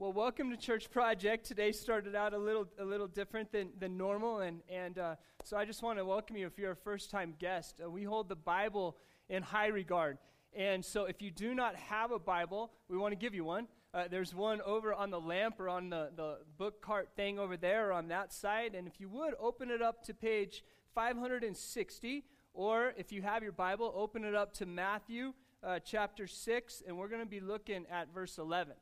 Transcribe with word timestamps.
Well, 0.00 0.12
welcome 0.12 0.50
to 0.50 0.56
Church 0.56 0.92
Project. 0.92 1.44
Today 1.44 1.72
started 1.72 2.14
out 2.14 2.32
a 2.32 2.38
little 2.38 2.68
a 2.78 2.84
little 2.84 3.08
different 3.08 3.50
than, 3.50 3.70
than 3.80 3.96
normal, 3.96 4.38
and 4.38 4.60
and 4.68 4.96
uh, 4.96 5.16
so 5.42 5.56
I 5.56 5.64
just 5.64 5.82
want 5.82 5.98
to 5.98 6.04
welcome 6.04 6.36
you 6.36 6.46
if 6.46 6.56
you're 6.56 6.70
a 6.70 6.76
first 6.76 7.10
time 7.10 7.34
guest. 7.40 7.80
Uh, 7.84 7.90
we 7.90 8.04
hold 8.04 8.28
the 8.28 8.36
Bible 8.36 8.96
in 9.28 9.42
high 9.42 9.66
regard, 9.66 10.18
and 10.54 10.84
so 10.84 11.06
if 11.06 11.20
you 11.20 11.32
do 11.32 11.52
not 11.52 11.74
have 11.74 12.12
a 12.12 12.18
Bible, 12.20 12.70
we 12.88 12.96
want 12.96 13.10
to 13.10 13.16
give 13.16 13.34
you 13.34 13.42
one. 13.42 13.66
Uh, 13.92 14.04
there's 14.08 14.32
one 14.32 14.60
over 14.60 14.94
on 14.94 15.10
the 15.10 15.18
lamp 15.18 15.58
or 15.58 15.68
on 15.68 15.90
the, 15.90 16.12
the 16.14 16.36
book 16.58 16.80
cart 16.80 17.08
thing 17.16 17.40
over 17.40 17.56
there 17.56 17.88
or 17.88 17.92
on 17.92 18.06
that 18.06 18.32
side, 18.32 18.76
and 18.76 18.86
if 18.86 19.00
you 19.00 19.08
would 19.08 19.34
open 19.40 19.68
it 19.68 19.82
up 19.82 20.04
to 20.04 20.14
page 20.14 20.62
560, 20.94 22.22
or 22.54 22.94
if 22.96 23.10
you 23.10 23.20
have 23.22 23.42
your 23.42 23.50
Bible, 23.50 23.92
open 23.96 24.22
it 24.22 24.36
up 24.36 24.54
to 24.54 24.64
Matthew 24.64 25.32
uh, 25.64 25.80
chapter 25.84 26.28
6, 26.28 26.84
and 26.86 26.96
we're 26.96 27.08
going 27.08 27.20
to 27.20 27.26
be 27.26 27.40
looking 27.40 27.84
at 27.90 28.14
verse 28.14 28.38
11 28.38 28.74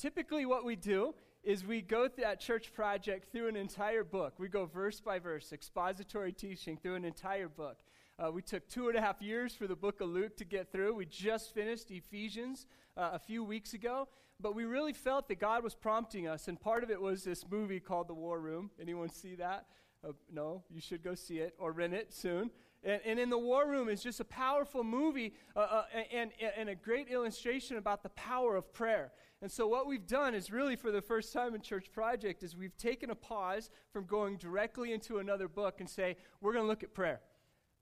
typically 0.00 0.46
what 0.46 0.64
we 0.64 0.76
do 0.76 1.14
is 1.42 1.64
we 1.64 1.80
go 1.80 2.08
through 2.08 2.24
that 2.24 2.40
church 2.40 2.72
project 2.72 3.32
through 3.32 3.48
an 3.48 3.56
entire 3.56 4.04
book. 4.04 4.34
We 4.38 4.48
go 4.48 4.66
verse 4.66 5.00
by 5.00 5.18
verse, 5.18 5.52
expository 5.52 6.32
teaching 6.32 6.76
through 6.76 6.96
an 6.96 7.04
entire 7.04 7.48
book. 7.48 7.78
Uh, 8.18 8.30
we 8.30 8.42
took 8.42 8.68
two 8.68 8.88
and 8.88 8.98
a 8.98 9.00
half 9.00 9.22
years 9.22 9.54
for 9.54 9.66
the 9.66 9.76
book 9.76 10.00
of 10.00 10.08
Luke 10.08 10.36
to 10.36 10.44
get 10.44 10.70
through. 10.70 10.94
We 10.94 11.06
just 11.06 11.54
finished 11.54 11.90
Ephesians 11.90 12.66
uh, 12.96 13.10
a 13.14 13.18
few 13.18 13.42
weeks 13.42 13.72
ago, 13.72 14.08
but 14.38 14.54
we 14.54 14.64
really 14.64 14.92
felt 14.92 15.28
that 15.28 15.40
God 15.40 15.64
was 15.64 15.74
prompting 15.74 16.28
us, 16.28 16.48
and 16.48 16.60
part 16.60 16.82
of 16.82 16.90
it 16.90 17.00
was 17.00 17.24
this 17.24 17.46
movie 17.50 17.80
called 17.80 18.08
The 18.08 18.14
War 18.14 18.38
Room. 18.38 18.70
Anyone 18.80 19.08
see 19.08 19.36
that? 19.36 19.66
Uh, 20.06 20.12
no, 20.32 20.64
you 20.70 20.80
should 20.80 21.02
go 21.02 21.14
see 21.14 21.38
it 21.38 21.54
or 21.58 21.72
rent 21.72 21.94
it 21.94 22.12
soon. 22.12 22.50
And, 22.82 23.00
and, 23.04 23.18
in 23.18 23.28
the 23.28 23.38
War 23.38 23.68
Room 23.68 23.88
is 23.88 24.02
just 24.02 24.20
a 24.20 24.24
powerful 24.24 24.82
movie 24.82 25.34
uh, 25.54 25.60
uh, 25.60 25.84
and, 26.12 26.30
and 26.56 26.68
a 26.70 26.74
great 26.74 27.08
illustration 27.08 27.76
about 27.76 28.02
the 28.02 28.08
power 28.10 28.56
of 28.56 28.72
prayer. 28.72 29.12
And 29.42 29.50
so 29.50 29.66
what 29.66 29.86
we've 29.86 30.06
done 30.06 30.34
is 30.34 30.50
really 30.50 30.76
for 30.76 30.90
the 30.90 31.02
first 31.02 31.32
time 31.32 31.54
in 31.54 31.60
Church 31.60 31.92
Project 31.92 32.42
is 32.42 32.56
we've 32.56 32.76
taken 32.76 33.10
a 33.10 33.14
pause 33.14 33.70
from 33.92 34.04
going 34.06 34.36
directly 34.36 34.92
into 34.92 35.18
another 35.18 35.48
book 35.48 35.80
and 35.80 35.88
say, 35.88 36.16
we're 36.40 36.52
going 36.52 36.64
to 36.64 36.68
look 36.68 36.82
at 36.82 36.94
prayer. 36.94 37.20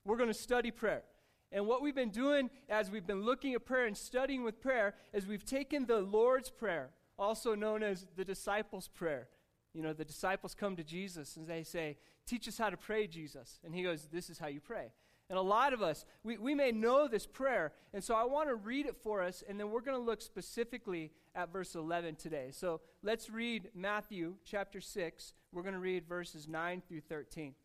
We're 0.05 0.17
going 0.17 0.29
to 0.29 0.33
study 0.33 0.71
prayer. 0.71 1.03
And 1.51 1.65
what 1.65 1.81
we've 1.81 1.95
been 1.95 2.11
doing 2.11 2.49
as 2.69 2.91
we've 2.91 3.07
been 3.07 3.23
looking 3.23 3.53
at 3.55 3.65
prayer 3.65 3.85
and 3.85 3.97
studying 3.97 4.43
with 4.43 4.61
prayer 4.61 4.95
is 5.13 5.25
we've 5.25 5.45
taken 5.45 5.85
the 5.85 5.99
Lord's 5.99 6.49
Prayer, 6.49 6.91
also 7.17 7.55
known 7.55 7.83
as 7.83 8.05
the 8.15 8.23
disciples' 8.23 8.87
prayer. 8.87 9.27
You 9.73 9.81
know, 9.81 9.93
the 9.93 10.05
disciples 10.05 10.55
come 10.55 10.75
to 10.75 10.83
Jesus 10.83 11.37
and 11.37 11.47
they 11.47 11.63
say, 11.63 11.97
Teach 12.29 12.47
us 12.47 12.59
how 12.59 12.69
to 12.69 12.77
pray, 12.77 13.07
Jesus. 13.07 13.59
And 13.65 13.73
he 13.73 13.81
goes, 13.81 14.07
This 14.11 14.29
is 14.29 14.37
how 14.37 14.47
you 14.47 14.59
pray. 14.59 14.91
And 15.31 15.39
a 15.39 15.41
lot 15.41 15.73
of 15.73 15.81
us, 15.81 16.05
we, 16.23 16.37
we 16.37 16.53
may 16.53 16.71
know 16.71 17.07
this 17.07 17.25
prayer. 17.25 17.71
And 17.91 18.03
so 18.03 18.13
I 18.13 18.23
want 18.23 18.49
to 18.49 18.55
read 18.55 18.85
it 18.85 18.95
for 18.95 19.23
us, 19.23 19.43
and 19.47 19.59
then 19.59 19.71
we're 19.71 19.81
going 19.81 19.97
to 19.97 20.03
look 20.03 20.21
specifically 20.21 21.11
at 21.33 21.51
verse 21.51 21.73
11 21.73 22.17
today. 22.17 22.49
So 22.51 22.81
let's 23.01 23.31
read 23.31 23.69
Matthew 23.73 24.35
chapter 24.45 24.79
6. 24.79 25.33
We're 25.51 25.63
going 25.63 25.73
to 25.73 25.79
read 25.79 26.07
verses 26.07 26.47
9 26.47 26.83
through 26.87 27.01
13. 27.01 27.47
It 27.47 27.55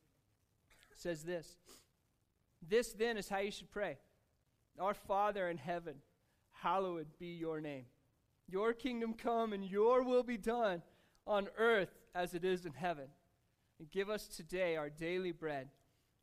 says 0.99 1.25
this 1.25 1.57
This 2.67 2.95
then 2.95 3.19
is 3.19 3.29
how 3.29 3.41
you 3.41 3.51
should 3.51 3.71
pray 3.71 3.99
Our 4.81 4.95
Father 4.95 5.51
in 5.51 5.59
heaven, 5.59 5.97
hallowed 6.53 7.09
be 7.19 7.35
your 7.35 7.61
name. 7.61 7.85
Your 8.49 8.73
kingdom 8.73 9.13
come, 9.13 9.53
and 9.53 9.63
your 9.63 10.03
will 10.03 10.23
be 10.23 10.39
done 10.39 10.81
on 11.27 11.49
earth 11.59 11.95
as 12.15 12.33
it 12.33 12.47
is 12.47 12.65
in 12.65 12.73
heaven. 12.73 13.09
And 13.79 13.91
give 13.91 14.09
us 14.09 14.29
today 14.29 14.77
our 14.77 14.91
daily 14.91 15.33
bread 15.33 15.69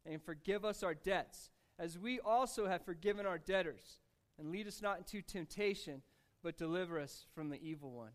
and 0.05 0.21
forgive 0.21 0.65
us 0.65 0.83
our 0.83 0.93
debts, 0.93 1.51
as 1.77 1.97
we 1.97 2.19
also 2.19 2.67
have 2.67 2.85
forgiven 2.85 3.25
our 3.25 3.37
debtors. 3.37 3.99
And 4.39 4.51
lead 4.51 4.67
us 4.67 4.81
not 4.81 4.97
into 4.97 5.21
temptation, 5.21 6.01
but 6.41 6.57
deliver 6.57 6.99
us 6.99 7.25
from 7.35 7.49
the 7.49 7.61
evil 7.61 7.91
one. 7.91 8.11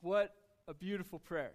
What 0.00 0.34
a 0.66 0.74
beautiful 0.74 1.18
prayer. 1.18 1.52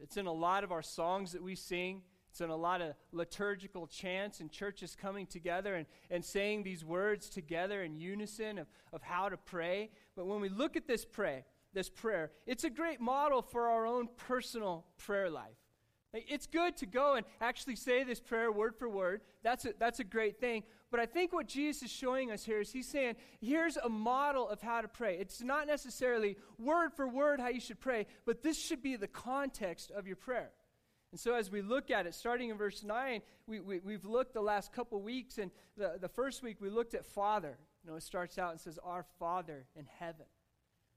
It's 0.00 0.16
in 0.16 0.26
a 0.26 0.32
lot 0.32 0.64
of 0.64 0.72
our 0.72 0.82
songs 0.82 1.32
that 1.32 1.42
we 1.42 1.54
sing. 1.54 2.02
It's 2.30 2.40
in 2.40 2.48
a 2.48 2.56
lot 2.56 2.80
of 2.80 2.94
liturgical 3.12 3.86
chants 3.86 4.40
and 4.40 4.50
churches 4.50 4.96
coming 4.98 5.26
together 5.26 5.74
and, 5.74 5.86
and 6.10 6.24
saying 6.24 6.62
these 6.62 6.82
words 6.82 7.28
together 7.28 7.82
in 7.82 7.94
unison 7.94 8.58
of, 8.58 8.68
of 8.92 9.02
how 9.02 9.28
to 9.28 9.36
pray. 9.36 9.90
But 10.16 10.26
when 10.26 10.40
we 10.40 10.48
look 10.48 10.74
at 10.76 10.86
this 10.86 11.04
pray, 11.04 11.44
this 11.74 11.90
prayer, 11.90 12.30
it's 12.46 12.64
a 12.64 12.70
great 12.70 13.00
model 13.00 13.42
for 13.42 13.68
our 13.68 13.86
own 13.86 14.08
personal 14.16 14.86
prayer 14.96 15.28
life. 15.28 15.61
It's 16.14 16.46
good 16.46 16.76
to 16.78 16.86
go 16.86 17.14
and 17.14 17.24
actually 17.40 17.76
say 17.76 18.04
this 18.04 18.20
prayer 18.20 18.52
word 18.52 18.76
for 18.76 18.88
word. 18.88 19.22
That's 19.42 19.64
a, 19.64 19.72
that's 19.78 19.98
a 19.98 20.04
great 20.04 20.40
thing. 20.40 20.62
But 20.90 21.00
I 21.00 21.06
think 21.06 21.32
what 21.32 21.48
Jesus 21.48 21.84
is 21.84 21.90
showing 21.90 22.30
us 22.30 22.44
here 22.44 22.60
is 22.60 22.70
he's 22.70 22.88
saying, 22.88 23.16
here's 23.40 23.78
a 23.78 23.88
model 23.88 24.46
of 24.46 24.60
how 24.60 24.82
to 24.82 24.88
pray. 24.88 25.16
It's 25.16 25.40
not 25.40 25.66
necessarily 25.66 26.36
word 26.58 26.92
for 26.92 27.08
word 27.08 27.40
how 27.40 27.48
you 27.48 27.60
should 27.60 27.80
pray, 27.80 28.06
but 28.26 28.42
this 28.42 28.60
should 28.60 28.82
be 28.82 28.96
the 28.96 29.08
context 29.08 29.90
of 29.90 30.06
your 30.06 30.16
prayer. 30.16 30.50
And 31.12 31.20
so 31.20 31.34
as 31.34 31.50
we 31.50 31.62
look 31.62 31.90
at 31.90 32.06
it, 32.06 32.14
starting 32.14 32.50
in 32.50 32.58
verse 32.58 32.82
9, 32.82 33.22
we, 33.46 33.60
we, 33.60 33.92
have 33.92 34.04
looked 34.04 34.34
the 34.34 34.42
last 34.42 34.72
couple 34.72 35.00
weeks, 35.00 35.38
and 35.38 35.50
the, 35.78 35.98
the 35.98 36.08
first 36.08 36.42
week 36.42 36.58
we 36.60 36.68
looked 36.68 36.94
at 36.94 37.06
Father. 37.06 37.56
You 37.84 37.90
know, 37.90 37.96
it 37.96 38.02
starts 38.02 38.38
out 38.38 38.50
and 38.50 38.60
says, 38.60 38.78
Our 38.82 39.04
Father 39.18 39.66
in 39.76 39.86
heaven. 39.98 40.26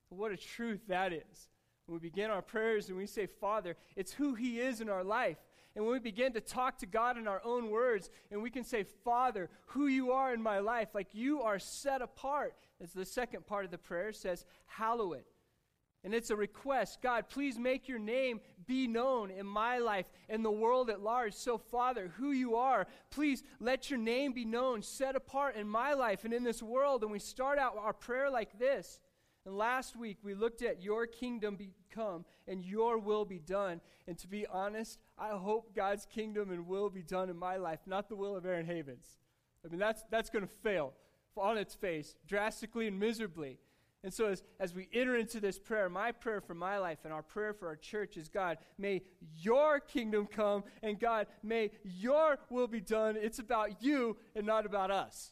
What 0.09 0.31
a 0.31 0.37
truth 0.37 0.81
that 0.87 1.13
is. 1.13 1.49
When 1.85 1.99
we 1.99 2.09
begin 2.09 2.31
our 2.31 2.41
prayers 2.41 2.89
and 2.89 2.97
we 2.97 3.05
say, 3.05 3.27
Father, 3.27 3.75
it's 3.95 4.13
who 4.13 4.33
He 4.33 4.59
is 4.59 4.81
in 4.81 4.89
our 4.89 5.03
life. 5.03 5.37
And 5.75 5.83
when 5.83 5.93
we 5.93 5.99
begin 5.99 6.33
to 6.33 6.41
talk 6.41 6.77
to 6.79 6.85
God 6.85 7.17
in 7.17 7.27
our 7.27 7.41
own 7.43 7.69
words, 7.69 8.09
and 8.31 8.41
we 8.41 8.49
can 8.49 8.63
say, 8.63 8.83
Father, 9.03 9.49
who 9.67 9.87
you 9.87 10.11
are 10.11 10.33
in 10.33 10.41
my 10.41 10.59
life, 10.59 10.89
like 10.93 11.09
you 11.13 11.41
are 11.41 11.59
set 11.59 12.01
apart, 12.01 12.55
as 12.81 12.93
the 12.93 13.05
second 13.05 13.45
part 13.45 13.65
of 13.65 13.71
the 13.71 13.77
prayer 13.77 14.13
says, 14.13 14.45
hallow 14.67 15.13
it. 15.13 15.25
And 16.05 16.13
it's 16.13 16.29
a 16.29 16.35
request 16.35 17.01
God, 17.01 17.29
please 17.29 17.57
make 17.57 17.87
your 17.87 17.97
name 17.97 18.39
be 18.67 18.87
known 18.87 19.31
in 19.31 19.47
my 19.47 19.79
life 19.79 20.05
and 20.29 20.45
the 20.45 20.51
world 20.51 20.91
at 20.91 21.01
large. 21.01 21.33
So, 21.33 21.57
Father, 21.57 22.13
who 22.17 22.31
you 22.31 22.55
are, 22.55 22.85
please 23.09 23.43
let 23.59 23.89
your 23.89 23.97
name 23.97 24.31
be 24.31 24.45
known, 24.45 24.83
set 24.83 25.15
apart 25.15 25.55
in 25.55 25.67
my 25.67 25.93
life 25.93 26.23
and 26.23 26.31
in 26.31 26.43
this 26.43 26.61
world. 26.61 27.01
And 27.01 27.11
we 27.11 27.17
start 27.17 27.57
out 27.57 27.75
our 27.77 27.91
prayer 27.91 28.29
like 28.29 28.59
this 28.59 28.99
and 29.45 29.55
last 29.55 29.95
week 29.95 30.17
we 30.23 30.33
looked 30.33 30.61
at 30.61 30.81
your 30.81 31.05
kingdom 31.05 31.55
be 31.55 31.71
come 31.93 32.25
and 32.47 32.63
your 32.63 32.97
will 32.97 33.25
be 33.25 33.39
done. 33.39 33.79
And 34.07 34.17
to 34.19 34.27
be 34.27 34.45
honest, 34.47 34.99
I 35.17 35.29
hope 35.29 35.75
God's 35.75 36.05
kingdom 36.05 36.51
and 36.51 36.67
will 36.67 36.89
be 36.89 37.03
done 37.03 37.29
in 37.29 37.37
my 37.37 37.57
life, 37.57 37.79
not 37.85 38.09
the 38.09 38.15
will 38.15 38.35
of 38.35 38.45
Aaron 38.45 38.65
Havens. 38.65 39.17
I 39.63 39.69
mean, 39.69 39.79
that's, 39.79 40.03
that's 40.11 40.29
going 40.29 40.45
to 40.45 40.53
fail 40.63 40.93
on 41.37 41.57
its 41.57 41.75
face 41.75 42.15
drastically 42.27 42.87
and 42.87 42.99
miserably. 42.99 43.59
And 44.03 44.13
so, 44.13 44.27
as, 44.27 44.43
as 44.59 44.75
we 44.75 44.87
enter 44.93 45.15
into 45.15 45.39
this 45.39 45.57
prayer, 45.57 45.89
my 45.89 46.11
prayer 46.11 46.39
for 46.39 46.53
my 46.53 46.77
life 46.77 46.99
and 47.05 47.11
our 47.11 47.23
prayer 47.23 47.53
for 47.53 47.67
our 47.67 47.75
church 47.75 48.17
is 48.17 48.29
God, 48.29 48.59
may 48.77 49.01
your 49.35 49.79
kingdom 49.79 50.27
come, 50.27 50.63
and 50.83 50.99
God, 50.99 51.25
may 51.41 51.71
your 51.83 52.37
will 52.51 52.67
be 52.67 52.81
done. 52.81 53.17
It's 53.19 53.39
about 53.39 53.81
you 53.81 54.15
and 54.35 54.45
not 54.45 54.67
about 54.67 54.91
us. 54.91 55.31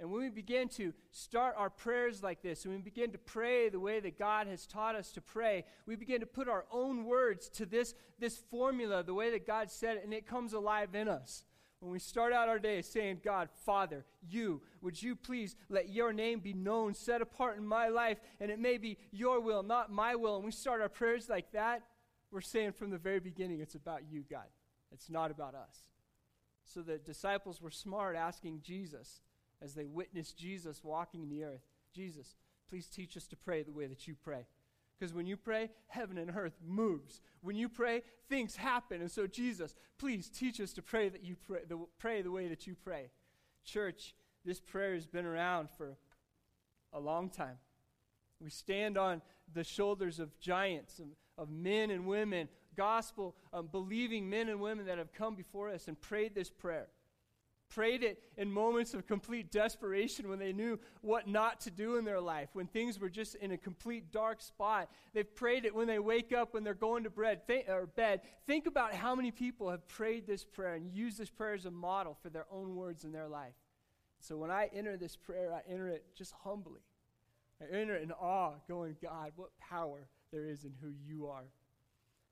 And 0.00 0.10
when 0.10 0.20
we 0.20 0.28
begin 0.28 0.68
to 0.70 0.92
start 1.10 1.54
our 1.58 1.70
prayers 1.70 2.22
like 2.22 2.40
this, 2.40 2.64
and 2.64 2.74
we 2.74 2.80
begin 2.80 3.10
to 3.12 3.18
pray 3.18 3.68
the 3.68 3.80
way 3.80 3.98
that 4.00 4.18
God 4.18 4.46
has 4.46 4.66
taught 4.66 4.94
us 4.94 5.10
to 5.12 5.20
pray, 5.20 5.64
we 5.86 5.96
begin 5.96 6.20
to 6.20 6.26
put 6.26 6.48
our 6.48 6.66
own 6.70 7.04
words 7.04 7.48
to 7.50 7.66
this, 7.66 7.94
this 8.18 8.38
formula, 8.50 9.02
the 9.02 9.14
way 9.14 9.30
that 9.30 9.46
God 9.46 9.70
said 9.70 9.96
it, 9.96 10.04
and 10.04 10.14
it 10.14 10.26
comes 10.26 10.52
alive 10.52 10.94
in 10.94 11.08
us. 11.08 11.44
When 11.80 11.92
we 11.92 11.98
start 11.98 12.32
out 12.32 12.48
our 12.48 12.58
day 12.58 12.82
saying, 12.82 13.20
God, 13.24 13.48
Father, 13.64 14.04
you, 14.28 14.62
would 14.80 15.00
you 15.00 15.14
please 15.14 15.56
let 15.68 15.88
your 15.88 16.12
name 16.12 16.40
be 16.40 16.52
known, 16.52 16.94
set 16.94 17.22
apart 17.22 17.56
in 17.56 17.66
my 17.66 17.88
life, 17.88 18.18
and 18.40 18.50
it 18.50 18.58
may 18.58 18.78
be 18.78 18.98
your 19.12 19.40
will, 19.40 19.62
not 19.62 19.90
my 19.90 20.14
will. 20.14 20.36
And 20.36 20.44
we 20.44 20.50
start 20.50 20.80
our 20.80 20.88
prayers 20.88 21.28
like 21.28 21.52
that, 21.52 21.82
we're 22.30 22.40
saying 22.40 22.72
from 22.72 22.90
the 22.90 22.98
very 22.98 23.20
beginning, 23.20 23.60
it's 23.60 23.74
about 23.74 24.02
you, 24.10 24.24
God. 24.28 24.46
It's 24.92 25.08
not 25.08 25.30
about 25.30 25.54
us. 25.54 25.88
So 26.64 26.82
the 26.82 26.98
disciples 26.98 27.62
were 27.62 27.70
smart 27.70 28.16
asking 28.16 28.60
Jesus, 28.62 29.20
as 29.62 29.74
they 29.74 29.86
witnessed 29.86 30.36
Jesus 30.36 30.82
walking 30.82 31.22
in 31.22 31.28
the 31.28 31.44
earth 31.44 31.62
Jesus, 31.94 32.36
please 32.68 32.86
teach 32.86 33.16
us 33.16 33.26
to 33.28 33.36
pray 33.36 33.62
the 33.62 33.72
way 33.72 33.86
that 33.86 34.06
you 34.06 34.14
pray. 34.14 34.46
Because 34.98 35.14
when 35.14 35.26
you 35.26 35.36
pray, 35.36 35.70
heaven 35.88 36.18
and 36.18 36.30
earth 36.36 36.58
moves. 36.66 37.20
When 37.40 37.56
you 37.56 37.68
pray, 37.68 38.02
things 38.28 38.56
happen. 38.56 39.00
And 39.00 39.10
so, 39.10 39.26
Jesus, 39.26 39.74
please 39.98 40.28
teach 40.28 40.60
us 40.60 40.72
to 40.74 40.82
pray 40.82 41.08
that 41.08 41.22
you 41.22 41.36
pray 41.46 41.60
the, 41.68 41.78
pray 41.98 42.22
the 42.22 42.30
way 42.30 42.48
that 42.48 42.66
you 42.66 42.74
pray. 42.74 43.10
Church, 43.64 44.14
this 44.44 44.60
prayer 44.60 44.94
has 44.94 45.06
been 45.06 45.26
around 45.26 45.70
for 45.70 45.96
a 46.92 46.98
long 47.00 47.30
time. 47.30 47.58
We 48.40 48.50
stand 48.50 48.96
on 48.96 49.22
the 49.52 49.64
shoulders 49.64 50.18
of 50.18 50.38
giants, 50.40 50.98
of, 50.98 51.06
of 51.36 51.50
men 51.50 51.90
and 51.90 52.06
women, 52.06 52.48
gospel 52.76 53.34
um, 53.52 53.68
believing 53.70 54.28
men 54.28 54.48
and 54.48 54.60
women 54.60 54.86
that 54.86 54.98
have 54.98 55.12
come 55.12 55.34
before 55.34 55.68
us 55.68 55.88
and 55.88 56.00
prayed 56.00 56.34
this 56.34 56.50
prayer 56.50 56.88
prayed 57.68 58.02
it 58.02 58.22
in 58.36 58.50
moments 58.50 58.94
of 58.94 59.06
complete 59.06 59.50
desperation 59.50 60.28
when 60.28 60.38
they 60.38 60.52
knew 60.52 60.78
what 61.00 61.28
not 61.28 61.60
to 61.60 61.70
do 61.70 61.96
in 61.96 62.04
their 62.04 62.20
life, 62.20 62.48
when 62.52 62.66
things 62.66 62.98
were 62.98 63.08
just 63.08 63.34
in 63.36 63.52
a 63.52 63.58
complete 63.58 64.10
dark 64.12 64.40
spot. 64.40 64.90
They've 65.12 65.34
prayed 65.34 65.64
it 65.64 65.74
when 65.74 65.86
they 65.86 65.98
wake 65.98 66.32
up, 66.32 66.54
when 66.54 66.64
they're 66.64 66.74
going 66.74 67.04
to 67.04 67.10
bed. 67.10 67.46
Think, 67.46 67.68
or 67.68 67.86
bed. 67.86 68.22
Think 68.46 68.66
about 68.66 68.94
how 68.94 69.14
many 69.14 69.30
people 69.30 69.70
have 69.70 69.86
prayed 69.88 70.26
this 70.26 70.44
prayer 70.44 70.74
and 70.74 70.92
used 70.92 71.18
this 71.18 71.30
prayer 71.30 71.54
as 71.54 71.66
a 71.66 71.70
model 71.70 72.16
for 72.22 72.30
their 72.30 72.46
own 72.50 72.74
words 72.74 73.04
in 73.04 73.12
their 73.12 73.28
life. 73.28 73.54
So 74.20 74.36
when 74.36 74.50
I 74.50 74.68
enter 74.72 74.96
this 74.96 75.16
prayer, 75.16 75.52
I 75.52 75.70
enter 75.70 75.88
it 75.88 76.04
just 76.16 76.32
humbly. 76.42 76.80
I 77.60 77.76
enter 77.76 77.94
it 77.94 78.02
in 78.02 78.12
awe, 78.12 78.54
going, 78.68 78.96
God, 79.02 79.32
what 79.36 79.50
power 79.58 80.08
there 80.32 80.44
is 80.44 80.64
in 80.64 80.72
who 80.80 80.92
you 81.06 81.26
are. 81.26 81.44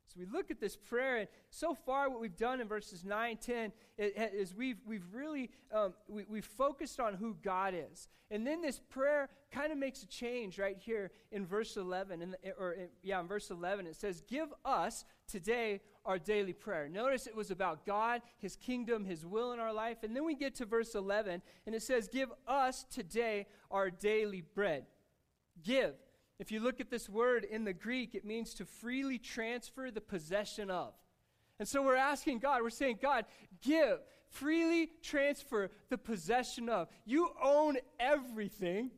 So 0.06 0.20
we 0.20 0.26
look 0.26 0.50
at 0.50 0.61
this 0.61 0.76
prayer, 0.76 1.17
and 1.17 1.29
so 1.50 1.75
far 1.75 2.08
what 2.08 2.20
we've 2.20 2.37
done 2.37 2.61
in 2.61 2.69
verses 2.69 3.05
9 3.05 3.38
10 3.38 3.73
is 3.99 4.55
we've, 4.55 4.79
we've 4.87 5.06
really 5.12 5.50
um, 5.73 5.94
we, 6.08 6.25
we've 6.29 6.44
focused 6.44 7.00
on 7.00 7.14
who 7.14 7.37
God 7.43 7.75
is. 7.75 8.08
And 8.31 8.47
then 8.47 8.61
this 8.61 8.79
prayer 8.79 9.29
kind 9.50 9.73
of 9.73 9.79
makes 9.79 10.03
a 10.03 10.06
change 10.06 10.58
right 10.58 10.76
here 10.79 11.11
in 11.31 11.47
verse 11.47 11.76
11, 11.76 12.23
in 12.23 12.31
the, 12.32 12.38
or 12.58 12.73
in, 12.73 12.88
yeah, 13.03 13.20
in 13.20 13.26
verse 13.26 13.50
11. 13.50 13.87
It 13.87 13.97
says, 13.97 14.23
Give 14.29 14.49
us 14.64 15.05
today 15.29 15.81
our 16.05 16.19
daily 16.19 16.53
prayer. 16.53 16.88
Notice 16.88 17.26
it 17.26 17.35
was 17.35 17.50
about 17.50 17.85
God, 17.85 18.23
His 18.38 18.56
kingdom, 18.56 19.05
His 19.05 19.26
will 19.26 19.53
in 19.53 19.61
our 19.61 19.73
life. 19.73 19.99
And 20.03 20.14
then 20.14 20.25
we 20.25 20.35
get 20.35 20.55
to 20.56 20.67
verse 20.67 20.94
11, 20.94 21.43
and 21.67 21.75
it 21.75 21.82
says, 21.82 22.08
Give 22.08 22.31
us 22.47 22.85
today 22.91 23.47
our 23.70 23.91
daily 23.91 24.43
bread. 24.55 24.87
Give. 25.62 25.94
If 26.38 26.53
you 26.53 26.61
look 26.61 26.81
at 26.81 26.91
this 26.91 27.09
word 27.09 27.44
in 27.44 27.65
the 27.65 27.73
Greek, 27.73 28.15
it 28.15 28.25
means 28.25 28.53
to 28.55 28.67
freely 28.67 29.19
transfer 29.19 29.91
the 29.91 30.00
possession 30.00 30.71
of. 30.71 30.93
And 31.59 31.67
so 31.67 31.83
we're 31.83 31.97
asking 31.97 32.41
God, 32.41 32.62
we're 32.62 32.71
saying, 32.71 32.99
God, 33.00 33.25
give, 33.62 33.99
freely 34.29 34.91
transfer 35.03 35.71
the 35.88 35.97
possession 35.97 36.69
of. 36.69 36.88
You 37.06 37.31
own 37.43 37.79
everything. 37.99 38.91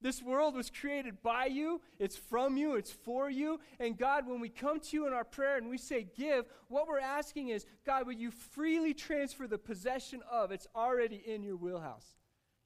This 0.00 0.22
world 0.22 0.54
was 0.54 0.70
created 0.70 1.22
by 1.22 1.46
you, 1.46 1.80
it's 1.98 2.14
from 2.14 2.58
you, 2.58 2.76
it's 2.76 2.92
for 2.92 3.30
you. 3.30 3.58
And 3.80 3.96
God, 3.96 4.28
when 4.28 4.38
we 4.38 4.50
come 4.50 4.78
to 4.78 4.96
you 4.96 5.06
in 5.06 5.14
our 5.14 5.24
prayer 5.24 5.56
and 5.56 5.70
we 5.70 5.78
say 5.78 6.06
give, 6.14 6.44
what 6.68 6.86
we're 6.86 7.00
asking 7.00 7.48
is, 7.48 7.64
God, 7.86 8.06
will 8.06 8.12
you 8.12 8.30
freely 8.30 8.92
transfer 8.92 9.46
the 9.46 9.56
possession 9.56 10.20
of? 10.30 10.52
It's 10.52 10.66
already 10.76 11.22
in 11.26 11.42
your 11.42 11.56
wheelhouse. 11.56 12.04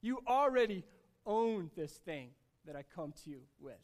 You 0.02 0.18
already 0.26 0.84
own 1.24 1.70
this 1.76 1.92
thing 1.92 2.30
that 2.66 2.74
I 2.74 2.82
come 2.82 3.12
to 3.24 3.30
you 3.30 3.42
with. 3.60 3.78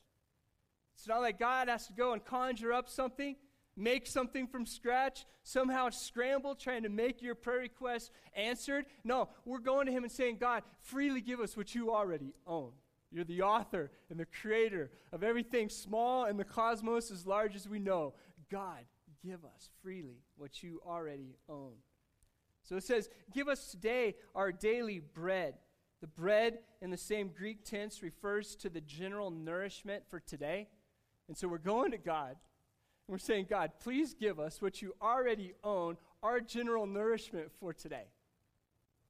It's 1.04 1.08
not 1.10 1.20
like 1.20 1.38
God 1.38 1.68
has 1.68 1.86
to 1.88 1.92
go 1.92 2.14
and 2.14 2.24
conjure 2.24 2.72
up 2.72 2.88
something, 2.88 3.36
make 3.76 4.06
something 4.06 4.46
from 4.46 4.64
scratch, 4.64 5.26
somehow 5.42 5.90
scramble 5.90 6.54
trying 6.54 6.84
to 6.84 6.88
make 6.88 7.20
your 7.20 7.34
prayer 7.34 7.58
request 7.58 8.10
answered. 8.34 8.86
No, 9.04 9.28
we're 9.44 9.58
going 9.58 9.84
to 9.84 9.92
Him 9.92 10.04
and 10.04 10.10
saying, 10.10 10.38
God, 10.40 10.62
freely 10.80 11.20
give 11.20 11.40
us 11.40 11.58
what 11.58 11.74
you 11.74 11.92
already 11.92 12.32
own. 12.46 12.70
You're 13.10 13.24
the 13.24 13.42
author 13.42 13.90
and 14.08 14.18
the 14.18 14.24
creator 14.24 14.92
of 15.12 15.22
everything 15.22 15.68
small 15.68 16.24
and 16.24 16.40
the 16.40 16.44
cosmos 16.44 17.10
as 17.10 17.26
large 17.26 17.54
as 17.54 17.68
we 17.68 17.78
know. 17.78 18.14
God, 18.50 18.86
give 19.22 19.44
us 19.44 19.68
freely 19.82 20.22
what 20.38 20.62
you 20.62 20.80
already 20.86 21.36
own. 21.50 21.74
So 22.62 22.76
it 22.76 22.82
says, 22.82 23.10
Give 23.30 23.48
us 23.48 23.70
today 23.70 24.14
our 24.34 24.52
daily 24.52 25.00
bread. 25.00 25.56
The 26.00 26.06
bread 26.06 26.60
in 26.80 26.88
the 26.88 26.96
same 26.96 27.28
Greek 27.28 27.62
tense 27.62 28.02
refers 28.02 28.56
to 28.56 28.70
the 28.70 28.80
general 28.80 29.30
nourishment 29.30 30.04
for 30.08 30.18
today. 30.18 30.68
And 31.28 31.36
so 31.36 31.48
we're 31.48 31.58
going 31.58 31.92
to 31.92 31.98
God 31.98 32.36
and 33.06 33.12
we're 33.12 33.18
saying, 33.18 33.46
God, 33.50 33.72
please 33.82 34.14
give 34.14 34.40
us 34.40 34.62
what 34.62 34.80
you 34.80 34.94
already 35.00 35.52
own, 35.62 35.96
our 36.22 36.40
general 36.40 36.86
nourishment 36.86 37.50
for 37.60 37.72
today. 37.72 38.06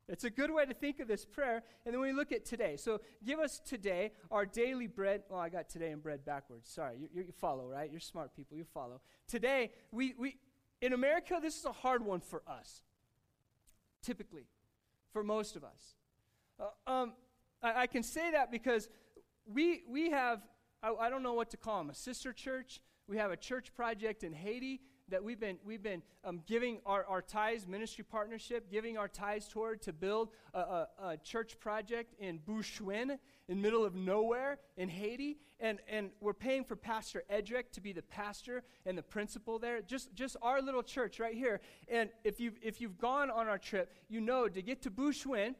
It's 0.08 0.24
a 0.24 0.30
good 0.30 0.50
way 0.50 0.66
to 0.66 0.74
think 0.74 1.00
of 1.00 1.08
this 1.08 1.24
prayer. 1.24 1.62
And 1.86 1.94
then 1.94 2.00
we 2.00 2.12
look 2.12 2.30
at 2.30 2.44
today. 2.44 2.76
So 2.76 3.00
give 3.24 3.38
us 3.38 3.60
today 3.60 4.12
our 4.30 4.44
daily 4.44 4.86
bread. 4.86 5.22
Oh, 5.30 5.36
I 5.36 5.48
got 5.48 5.68
today 5.68 5.92
and 5.92 6.02
bread 6.02 6.24
backwards. 6.24 6.68
Sorry. 6.68 6.96
You, 6.98 7.08
you 7.14 7.32
follow, 7.32 7.66
right? 7.66 7.90
You're 7.90 8.00
smart 8.00 8.34
people. 8.36 8.56
You 8.56 8.64
follow. 8.64 9.00
Today, 9.26 9.70
we, 9.92 10.14
we, 10.18 10.36
in 10.82 10.92
America, 10.92 11.38
this 11.40 11.56
is 11.56 11.64
a 11.64 11.72
hard 11.72 12.04
one 12.04 12.20
for 12.20 12.42
us, 12.46 12.82
typically, 14.02 14.46
for 15.12 15.22
most 15.22 15.56
of 15.56 15.64
us. 15.64 15.94
Uh, 16.60 16.90
um, 16.90 17.12
I, 17.62 17.82
I 17.82 17.86
can 17.86 18.02
say 18.02 18.32
that 18.32 18.50
because 18.50 18.90
we, 19.46 19.84
we 19.88 20.10
have 20.10 20.42
I, 20.84 21.06
I 21.06 21.10
don't 21.10 21.22
know 21.22 21.32
what 21.32 21.50
to 21.50 21.56
call 21.56 21.78
them, 21.78 21.90
a 21.90 21.94
sister 21.94 22.32
church. 22.32 22.80
We 23.08 23.16
have 23.16 23.30
a 23.30 23.36
church 23.36 23.74
project 23.74 24.22
in 24.22 24.32
Haiti 24.32 24.80
that 25.08 25.22
we've 25.22 25.40
been, 25.40 25.58
we've 25.64 25.82
been 25.82 26.02
um, 26.24 26.40
giving 26.46 26.80
our, 26.86 27.04
our 27.04 27.20
ties 27.20 27.66
ministry 27.66 28.04
partnership, 28.04 28.70
giving 28.70 28.96
our 28.96 29.08
ties 29.08 29.48
toward 29.48 29.82
to 29.82 29.92
build 29.92 30.30
a, 30.54 30.58
a, 30.58 30.88
a 31.02 31.16
church 31.18 31.58
project 31.58 32.14
in 32.18 32.38
Bouchouin, 32.38 33.18
in 33.48 33.60
middle 33.60 33.84
of 33.84 33.94
nowhere 33.94 34.58
in 34.76 34.88
Haiti. 34.88 35.36
And, 35.60 35.78
and 35.88 36.10
we're 36.20 36.32
paying 36.32 36.64
for 36.64 36.76
Pastor 36.76 37.24
Edric 37.28 37.72
to 37.72 37.80
be 37.80 37.92
the 37.92 38.02
pastor 38.02 38.62
and 38.86 38.96
the 38.96 39.02
principal 39.02 39.58
there. 39.58 39.82
Just, 39.82 40.14
just 40.14 40.36
our 40.42 40.62
little 40.62 40.82
church 40.82 41.20
right 41.20 41.34
here. 41.34 41.60
And 41.88 42.10
if 42.24 42.40
you've, 42.40 42.58
if 42.62 42.80
you've 42.80 42.98
gone 42.98 43.30
on 43.30 43.46
our 43.46 43.58
trip, 43.58 43.92
you 44.08 44.20
know 44.20 44.48
to 44.48 44.62
get 44.62 44.82
to 44.82 44.90
Bouchouin, 44.90 45.54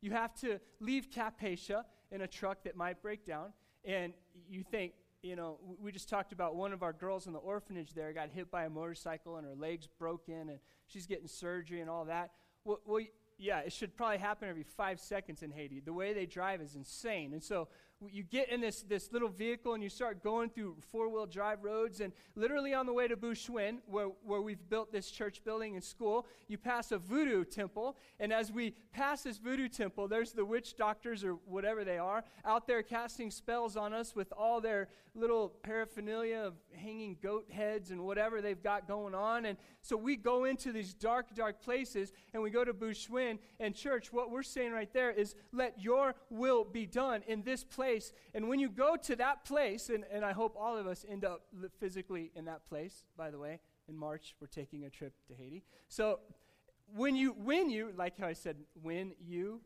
you 0.00 0.10
have 0.10 0.34
to 0.40 0.60
leave 0.80 1.10
Cap-Haïtien 1.10 1.82
in 2.10 2.22
a 2.22 2.26
truck 2.26 2.64
that 2.64 2.76
might 2.76 3.00
break 3.02 3.24
down. 3.24 3.52
And 3.88 4.12
you 4.50 4.62
think, 4.62 4.92
you 5.22 5.34
know, 5.34 5.58
we 5.80 5.90
just 5.90 6.10
talked 6.10 6.32
about 6.32 6.54
one 6.54 6.72
of 6.74 6.82
our 6.82 6.92
girls 6.92 7.26
in 7.26 7.32
the 7.32 7.38
orphanage 7.38 7.94
there 7.94 8.12
got 8.12 8.28
hit 8.28 8.50
by 8.50 8.66
a 8.66 8.70
motorcycle 8.70 9.38
and 9.38 9.46
her 9.46 9.54
legs 9.54 9.88
broken 9.98 10.50
and 10.50 10.58
she's 10.86 11.06
getting 11.06 11.26
surgery 11.26 11.80
and 11.80 11.88
all 11.88 12.04
that. 12.04 12.32
Well, 12.64 12.80
well 12.84 13.02
yeah, 13.38 13.60
it 13.60 13.72
should 13.72 13.96
probably 13.96 14.18
happen 14.18 14.48
every 14.48 14.62
five 14.62 15.00
seconds 15.00 15.42
in 15.42 15.50
Haiti. 15.50 15.80
The 15.80 15.92
way 15.92 16.12
they 16.12 16.26
drive 16.26 16.60
is 16.60 16.74
insane. 16.74 17.32
And 17.32 17.42
so 17.42 17.68
you 18.06 18.22
get 18.22 18.50
in 18.50 18.60
this, 18.60 18.82
this 18.82 19.12
little 19.12 19.28
vehicle 19.28 19.74
and 19.74 19.82
you 19.82 19.88
start 19.88 20.22
going 20.22 20.50
through 20.50 20.76
four 20.92 21.08
wheel 21.08 21.26
drive 21.26 21.64
roads. 21.64 22.00
And 22.00 22.12
literally 22.36 22.72
on 22.72 22.86
the 22.86 22.92
way 22.92 23.08
to 23.08 23.16
Bouchouin, 23.16 23.78
where, 23.86 24.06
where 24.24 24.40
we've 24.40 24.68
built 24.68 24.92
this 24.92 25.10
church 25.10 25.42
building 25.44 25.74
and 25.74 25.82
school, 25.82 26.26
you 26.46 26.58
pass 26.58 26.92
a 26.92 26.98
voodoo 26.98 27.44
temple. 27.44 27.96
And 28.20 28.32
as 28.32 28.52
we 28.52 28.74
pass 28.92 29.22
this 29.22 29.38
voodoo 29.38 29.68
temple, 29.68 30.06
there's 30.06 30.32
the 30.32 30.44
witch 30.44 30.76
doctors 30.76 31.24
or 31.24 31.32
whatever 31.46 31.84
they 31.84 31.98
are 31.98 32.22
out 32.44 32.66
there 32.66 32.82
casting 32.82 33.30
spells 33.30 33.76
on 33.76 33.92
us 33.92 34.14
with 34.14 34.32
all 34.36 34.60
their 34.60 34.88
little 35.14 35.48
paraphernalia 35.62 36.38
of 36.38 36.54
hanging 36.76 37.16
goat 37.20 37.46
heads 37.50 37.90
and 37.90 38.00
whatever 38.00 38.40
they've 38.40 38.62
got 38.62 38.86
going 38.86 39.14
on. 39.14 39.46
And 39.46 39.58
so 39.82 39.96
we 39.96 40.14
go 40.14 40.44
into 40.44 40.70
these 40.70 40.94
dark, 40.94 41.34
dark 41.34 41.60
places 41.60 42.12
and 42.32 42.42
we 42.42 42.50
go 42.50 42.64
to 42.64 42.72
Bouchouin. 42.72 43.38
And 43.58 43.74
church, 43.74 44.12
what 44.12 44.30
we're 44.30 44.44
saying 44.44 44.72
right 44.72 44.92
there 44.92 45.10
is 45.10 45.34
let 45.52 45.82
your 45.82 46.14
will 46.30 46.64
be 46.64 46.86
done 46.86 47.22
in 47.26 47.42
this 47.42 47.64
place 47.64 47.87
place. 47.88 48.12
And 48.34 48.48
when 48.48 48.60
you 48.60 48.68
go 48.68 48.96
to 48.96 49.16
that 49.16 49.44
place, 49.44 49.88
and, 49.88 50.04
and 50.12 50.24
I 50.24 50.32
hope 50.32 50.54
all 50.58 50.76
of 50.76 50.86
us 50.86 51.04
end 51.08 51.24
up 51.24 51.42
physically 51.80 52.30
in 52.34 52.44
that 52.44 52.66
place, 52.66 53.04
by 53.16 53.30
the 53.30 53.38
way. 53.38 53.60
In 53.88 53.96
March, 53.96 54.34
we're 54.40 54.48
taking 54.48 54.84
a 54.84 54.90
trip 54.90 55.14
to 55.28 55.34
Haiti. 55.34 55.64
So 55.88 56.20
when 56.94 57.16
you, 57.16 57.32
when 57.32 57.70
you, 57.70 57.92
like 57.96 58.18
how 58.18 58.26
I 58.26 58.34
said, 58.34 58.56
when 58.82 59.12
you, 59.18 59.60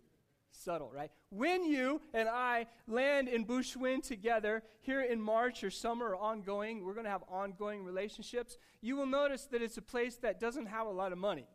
subtle, 0.52 0.90
right? 0.94 1.10
When 1.30 1.64
you 1.64 2.00
and 2.12 2.28
I 2.28 2.66
land 2.86 3.28
in 3.28 3.44
Bouchouin 3.44 4.06
together 4.06 4.62
here 4.82 5.00
in 5.00 5.20
March 5.20 5.64
or 5.64 5.70
summer 5.70 6.10
or 6.10 6.16
ongoing, 6.16 6.84
we're 6.84 6.92
going 6.92 7.06
to 7.06 7.10
have 7.10 7.24
ongoing 7.28 7.84
relationships. 7.84 8.58
You 8.82 8.96
will 8.96 9.06
notice 9.06 9.46
that 9.46 9.62
it's 9.62 9.78
a 9.78 9.82
place 9.82 10.16
that 10.16 10.38
doesn't 10.38 10.66
have 10.66 10.86
a 10.86 10.90
lot 10.90 11.10
of 11.10 11.18
money. 11.18 11.46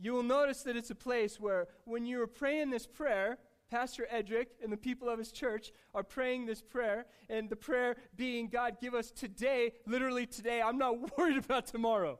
You 0.00 0.14
will 0.14 0.22
notice 0.22 0.62
that 0.62 0.76
it's 0.76 0.90
a 0.90 0.94
place 0.94 1.38
where 1.38 1.68
when 1.84 2.06
you 2.06 2.22
are 2.22 2.26
praying 2.26 2.70
this 2.70 2.86
prayer, 2.86 3.38
Pastor 3.72 4.06
Edric 4.10 4.48
and 4.62 4.70
the 4.70 4.76
people 4.76 5.08
of 5.08 5.18
his 5.18 5.32
church 5.32 5.72
are 5.94 6.02
praying 6.02 6.44
this 6.44 6.60
prayer, 6.60 7.06
and 7.30 7.48
the 7.48 7.56
prayer 7.56 7.96
being, 8.14 8.48
God, 8.48 8.76
give 8.82 8.94
us 8.94 9.10
today, 9.10 9.72
literally 9.86 10.26
today. 10.26 10.60
I'm 10.60 10.76
not 10.76 11.16
worried 11.18 11.38
about 11.38 11.68
tomorrow. 11.68 12.18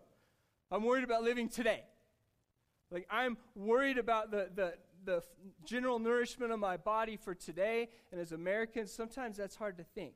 I'm 0.71 0.83
worried 0.83 1.05
about 1.05 1.25
living 1.25 1.51
today. 1.51 1.83
Like, 2.91 3.07
I'm 3.11 3.37
worried 3.55 3.99
about 3.99 4.31
the, 4.31 4.49
the, 4.55 4.75
the 5.05 5.23
general 5.67 5.99
nourishment 5.99 6.53
of 6.53 6.59
my 6.59 6.79
body 6.79 7.19
for 7.19 7.35
today. 7.35 7.91
And 8.13 8.19
as 8.19 8.33
Americans, 8.33 8.91
sometimes 8.91 9.37
that's 9.37 9.55
hard 9.55 9.77
to 9.77 9.85
think. 9.85 10.15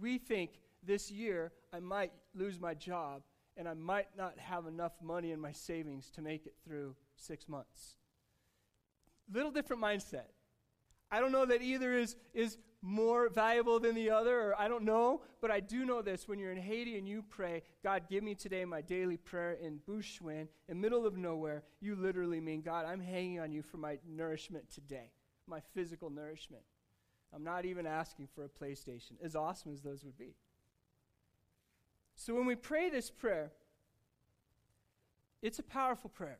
We 0.00 0.18
think 0.18 0.50
this 0.82 1.12
year 1.12 1.52
I 1.72 1.78
might 1.78 2.10
lose 2.34 2.58
my 2.58 2.74
job 2.74 3.22
and 3.56 3.68
I 3.68 3.74
might 3.74 4.08
not 4.18 4.36
have 4.36 4.66
enough 4.66 4.94
money 5.00 5.30
in 5.30 5.38
my 5.38 5.52
savings 5.52 6.10
to 6.16 6.22
make 6.22 6.44
it 6.44 6.56
through 6.64 6.96
six 7.14 7.48
months. 7.48 7.94
Little 9.32 9.52
different 9.52 9.80
mindset. 9.80 10.26
I 11.10 11.20
don't 11.20 11.32
know 11.32 11.46
that 11.46 11.62
either 11.62 11.92
is, 11.92 12.16
is 12.34 12.58
more 12.82 13.28
valuable 13.28 13.80
than 13.80 13.94
the 13.94 14.10
other, 14.10 14.38
or 14.38 14.60
I 14.60 14.68
don't 14.68 14.84
know, 14.84 15.22
but 15.40 15.50
I 15.50 15.60
do 15.60 15.84
know 15.84 16.02
this. 16.02 16.28
When 16.28 16.38
you're 16.38 16.52
in 16.52 16.60
Haiti 16.60 16.98
and 16.98 17.08
you 17.08 17.24
pray, 17.28 17.62
God, 17.82 18.04
give 18.08 18.22
me 18.22 18.34
today 18.34 18.64
my 18.64 18.80
daily 18.80 19.16
prayer 19.16 19.52
in 19.52 19.80
Bouchouin, 19.88 20.48
in 20.68 20.80
middle 20.80 21.06
of 21.06 21.16
nowhere, 21.16 21.62
you 21.80 21.96
literally 21.96 22.40
mean, 22.40 22.62
God, 22.62 22.86
I'm 22.86 23.00
hanging 23.00 23.40
on 23.40 23.52
you 23.52 23.62
for 23.62 23.76
my 23.76 23.98
nourishment 24.08 24.70
today, 24.70 25.10
my 25.46 25.60
physical 25.74 26.10
nourishment. 26.10 26.62
I'm 27.34 27.44
not 27.44 27.64
even 27.64 27.86
asking 27.86 28.28
for 28.34 28.44
a 28.44 28.48
PlayStation, 28.48 29.12
as 29.22 29.34
awesome 29.34 29.72
as 29.72 29.82
those 29.82 30.04
would 30.04 30.16
be. 30.16 30.34
So 32.14 32.34
when 32.34 32.46
we 32.46 32.54
pray 32.54 32.88
this 32.88 33.10
prayer, 33.10 33.52
it's 35.42 35.58
a 35.58 35.62
powerful 35.62 36.08
prayer 36.08 36.38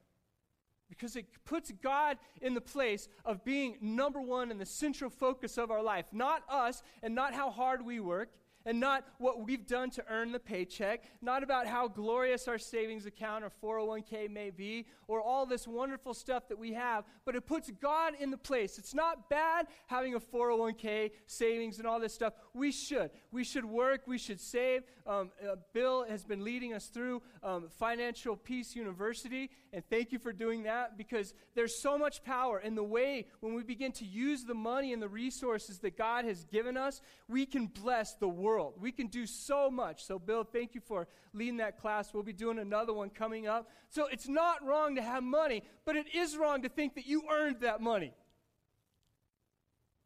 because 0.88 1.16
it 1.16 1.26
puts 1.44 1.72
God 1.82 2.18
in 2.40 2.54
the 2.54 2.60
place 2.60 3.08
of 3.24 3.44
being 3.44 3.76
number 3.80 4.20
one 4.20 4.50
and 4.50 4.60
the 4.60 4.66
central 4.66 5.10
focus 5.10 5.58
of 5.58 5.70
our 5.70 5.82
life. 5.82 6.06
Not 6.12 6.42
us 6.48 6.82
and 7.02 7.14
not 7.14 7.34
how 7.34 7.50
hard 7.50 7.84
we 7.84 8.00
work 8.00 8.30
and 8.66 8.80
not 8.80 9.04
what 9.18 9.46
we've 9.46 9.66
done 9.66 9.88
to 9.90 10.04
earn 10.10 10.32
the 10.32 10.40
paycheck, 10.40 11.04
not 11.22 11.42
about 11.42 11.66
how 11.66 11.86
glorious 11.86 12.48
our 12.48 12.58
savings 12.58 13.06
account 13.06 13.44
or 13.44 13.50
401k 13.62 14.28
may 14.28 14.50
be, 14.50 14.86
or 15.06 15.22
all 15.22 15.46
this 15.46 15.68
wonderful 15.68 16.12
stuff 16.12 16.48
that 16.48 16.58
we 16.58 16.72
have, 16.72 17.04
but 17.24 17.36
it 17.36 17.46
puts 17.46 17.70
God 17.80 18.14
in 18.18 18.30
the 18.30 18.36
place. 18.36 18.76
It's 18.76 18.92
not 18.92 19.30
bad 19.30 19.68
having 19.86 20.14
a 20.14 20.20
401k, 20.20 21.12
savings, 21.26 21.78
and 21.78 21.86
all 21.86 22.00
this 22.00 22.12
stuff. 22.12 22.34
We 22.52 22.72
should. 22.72 23.10
We 23.30 23.44
should 23.44 23.64
work, 23.64 24.02
we 24.06 24.18
should 24.18 24.40
save. 24.40 24.82
Um, 25.06 25.30
uh, 25.40 25.54
Bill 25.72 26.04
has 26.08 26.24
been 26.24 26.42
leading 26.42 26.74
us 26.74 26.86
through 26.86 27.22
um, 27.44 27.68
Financial 27.78 28.34
Peace 28.34 28.74
University, 28.74 29.50
and 29.72 29.84
thank 29.88 30.10
you 30.10 30.18
for 30.18 30.32
doing 30.32 30.64
that 30.64 30.98
because 30.98 31.34
there's 31.54 31.78
so 31.78 31.96
much 31.96 32.24
power 32.24 32.58
in 32.58 32.74
the 32.74 32.82
way 32.82 33.26
when 33.40 33.54
we 33.54 33.62
begin 33.62 33.92
to 33.92 34.04
use 34.04 34.44
the 34.44 34.54
money 34.54 34.92
and 34.92 35.00
the 35.00 35.08
resources 35.08 35.78
that 35.78 35.96
God 35.96 36.24
has 36.24 36.44
given 36.44 36.76
us, 36.76 37.00
we 37.28 37.46
can 37.46 37.66
bless 37.66 38.14
the 38.14 38.28
world. 38.28 38.55
We 38.78 38.92
can 38.92 39.06
do 39.06 39.26
so 39.26 39.70
much. 39.70 40.04
So, 40.04 40.18
Bill, 40.18 40.44
thank 40.44 40.74
you 40.74 40.80
for 40.80 41.06
leading 41.32 41.58
that 41.58 41.78
class. 41.78 42.12
We'll 42.12 42.22
be 42.22 42.32
doing 42.32 42.58
another 42.58 42.92
one 42.92 43.10
coming 43.10 43.46
up. 43.46 43.70
So, 43.88 44.06
it's 44.06 44.28
not 44.28 44.64
wrong 44.64 44.96
to 44.96 45.02
have 45.02 45.22
money, 45.22 45.62
but 45.84 45.96
it 45.96 46.06
is 46.14 46.36
wrong 46.36 46.62
to 46.62 46.68
think 46.68 46.94
that 46.94 47.06
you 47.06 47.22
earned 47.30 47.60
that 47.60 47.80
money. 47.80 48.14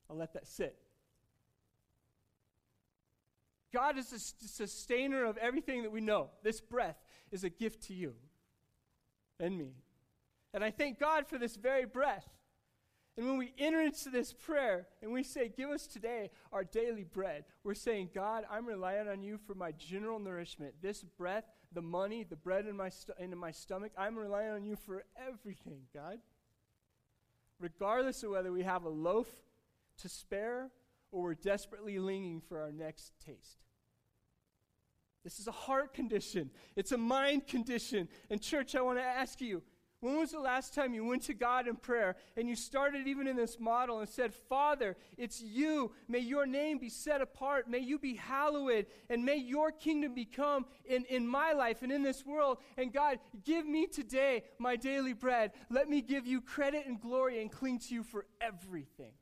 I'll 0.09 0.16
let 0.16 0.35
that 0.35 0.47
sit. 0.47 0.76
God 3.73 3.97
is 3.97 4.11
the 4.11 4.49
sustainer 4.49 5.25
of 5.25 5.37
everything 5.37 5.83
that 5.83 5.92
we 5.92 6.00
know. 6.00 6.30
This 6.42 6.61
breath 6.61 6.97
is 7.30 7.45
a 7.45 7.50
gift 7.50 7.83
to 7.85 7.95
you 7.95 8.14
and 9.38 9.57
me. 9.57 9.75
And 10.52 10.64
I 10.64 10.71
thank 10.71 10.99
God 10.99 11.28
for 11.28 11.38
this 11.38 11.54
very 11.54 11.87
breath. 11.87 12.28
And 13.16 13.26
when 13.26 13.38
we 13.38 13.52
enter 13.58 13.80
into 13.80 14.08
this 14.08 14.32
prayer 14.32 14.86
and 15.02 15.12
we 15.12 15.22
say, 15.22 15.52
Give 15.54 15.70
us 15.70 15.86
today 15.86 16.30
our 16.52 16.64
daily 16.64 17.04
bread, 17.04 17.44
we're 17.64 17.74
saying, 17.74 18.10
God, 18.14 18.44
I'm 18.50 18.66
relying 18.66 19.08
on 19.08 19.22
you 19.22 19.38
for 19.46 19.54
my 19.54 19.72
general 19.72 20.18
nourishment. 20.18 20.74
This 20.80 21.02
breath, 21.02 21.44
the 21.72 21.82
money, 21.82 22.24
the 22.24 22.36
bread 22.36 22.66
in 22.66 22.76
my, 22.76 22.88
st- 22.88 23.36
my 23.36 23.50
stomach, 23.50 23.92
I'm 23.98 24.18
relying 24.18 24.50
on 24.50 24.64
you 24.64 24.76
for 24.76 25.04
everything, 25.28 25.82
God. 25.92 26.18
Regardless 27.58 28.22
of 28.22 28.30
whether 28.30 28.52
we 28.52 28.62
have 28.62 28.84
a 28.84 28.88
loaf 28.88 29.28
to 29.98 30.08
spare 30.08 30.70
or 31.12 31.22
we're 31.22 31.34
desperately 31.34 31.98
longing 31.98 32.40
for 32.40 32.60
our 32.60 32.72
next 32.72 33.12
taste. 33.24 33.58
This 35.22 35.38
is 35.38 35.46
a 35.46 35.52
heart 35.52 35.92
condition, 35.92 36.50
it's 36.76 36.92
a 36.92 36.98
mind 36.98 37.46
condition. 37.46 38.08
And, 38.30 38.40
church, 38.40 38.74
I 38.74 38.80
want 38.80 38.98
to 38.98 39.04
ask 39.04 39.40
you 39.40 39.62
when 40.00 40.16
was 40.16 40.30
the 40.33 40.40
last 40.40 40.75
time 40.75 40.95
you 40.95 41.04
went 41.04 41.23
to 41.25 41.35
God 41.35 41.69
in 41.69 41.76
prayer 41.76 42.16
and 42.35 42.49
you 42.49 42.57
started 42.57 43.07
even 43.07 43.26
in 43.26 43.37
this 43.37 43.61
model 43.61 44.00
and 44.00 44.09
said, 44.09 44.33
Father, 44.33 44.97
it's 45.19 45.42
you. 45.42 45.92
May 46.09 46.21
your 46.21 46.47
name 46.47 46.78
be 46.78 46.88
set 46.88 47.21
apart. 47.21 47.69
May 47.69 47.80
you 47.80 47.99
be 47.99 48.14
hallowed. 48.14 48.87
And 49.11 49.26
may 49.26 49.37
your 49.37 49.71
kingdom 49.71 50.14
become 50.14 50.64
in, 50.87 51.04
in 51.04 51.26
my 51.26 51.52
life 51.52 51.83
and 51.83 51.92
in 51.92 52.02
this 52.02 52.25
world. 52.25 52.59
And 52.78 52.92
God, 52.92 53.19
give 53.45 53.66
me 53.66 53.87
today 53.87 54.45
my 54.59 54.75
daily 54.75 55.12
bread. 55.12 55.52
Let 55.69 55.90
me 55.90 56.00
give 56.00 56.26
you 56.26 56.40
credit 56.40 56.87
and 56.87 56.99
glory 56.99 57.42
and 57.42 57.52
cling 57.52 57.80
to 57.80 57.95
you 57.95 58.02
for 58.02 58.25
everything. 58.40 59.12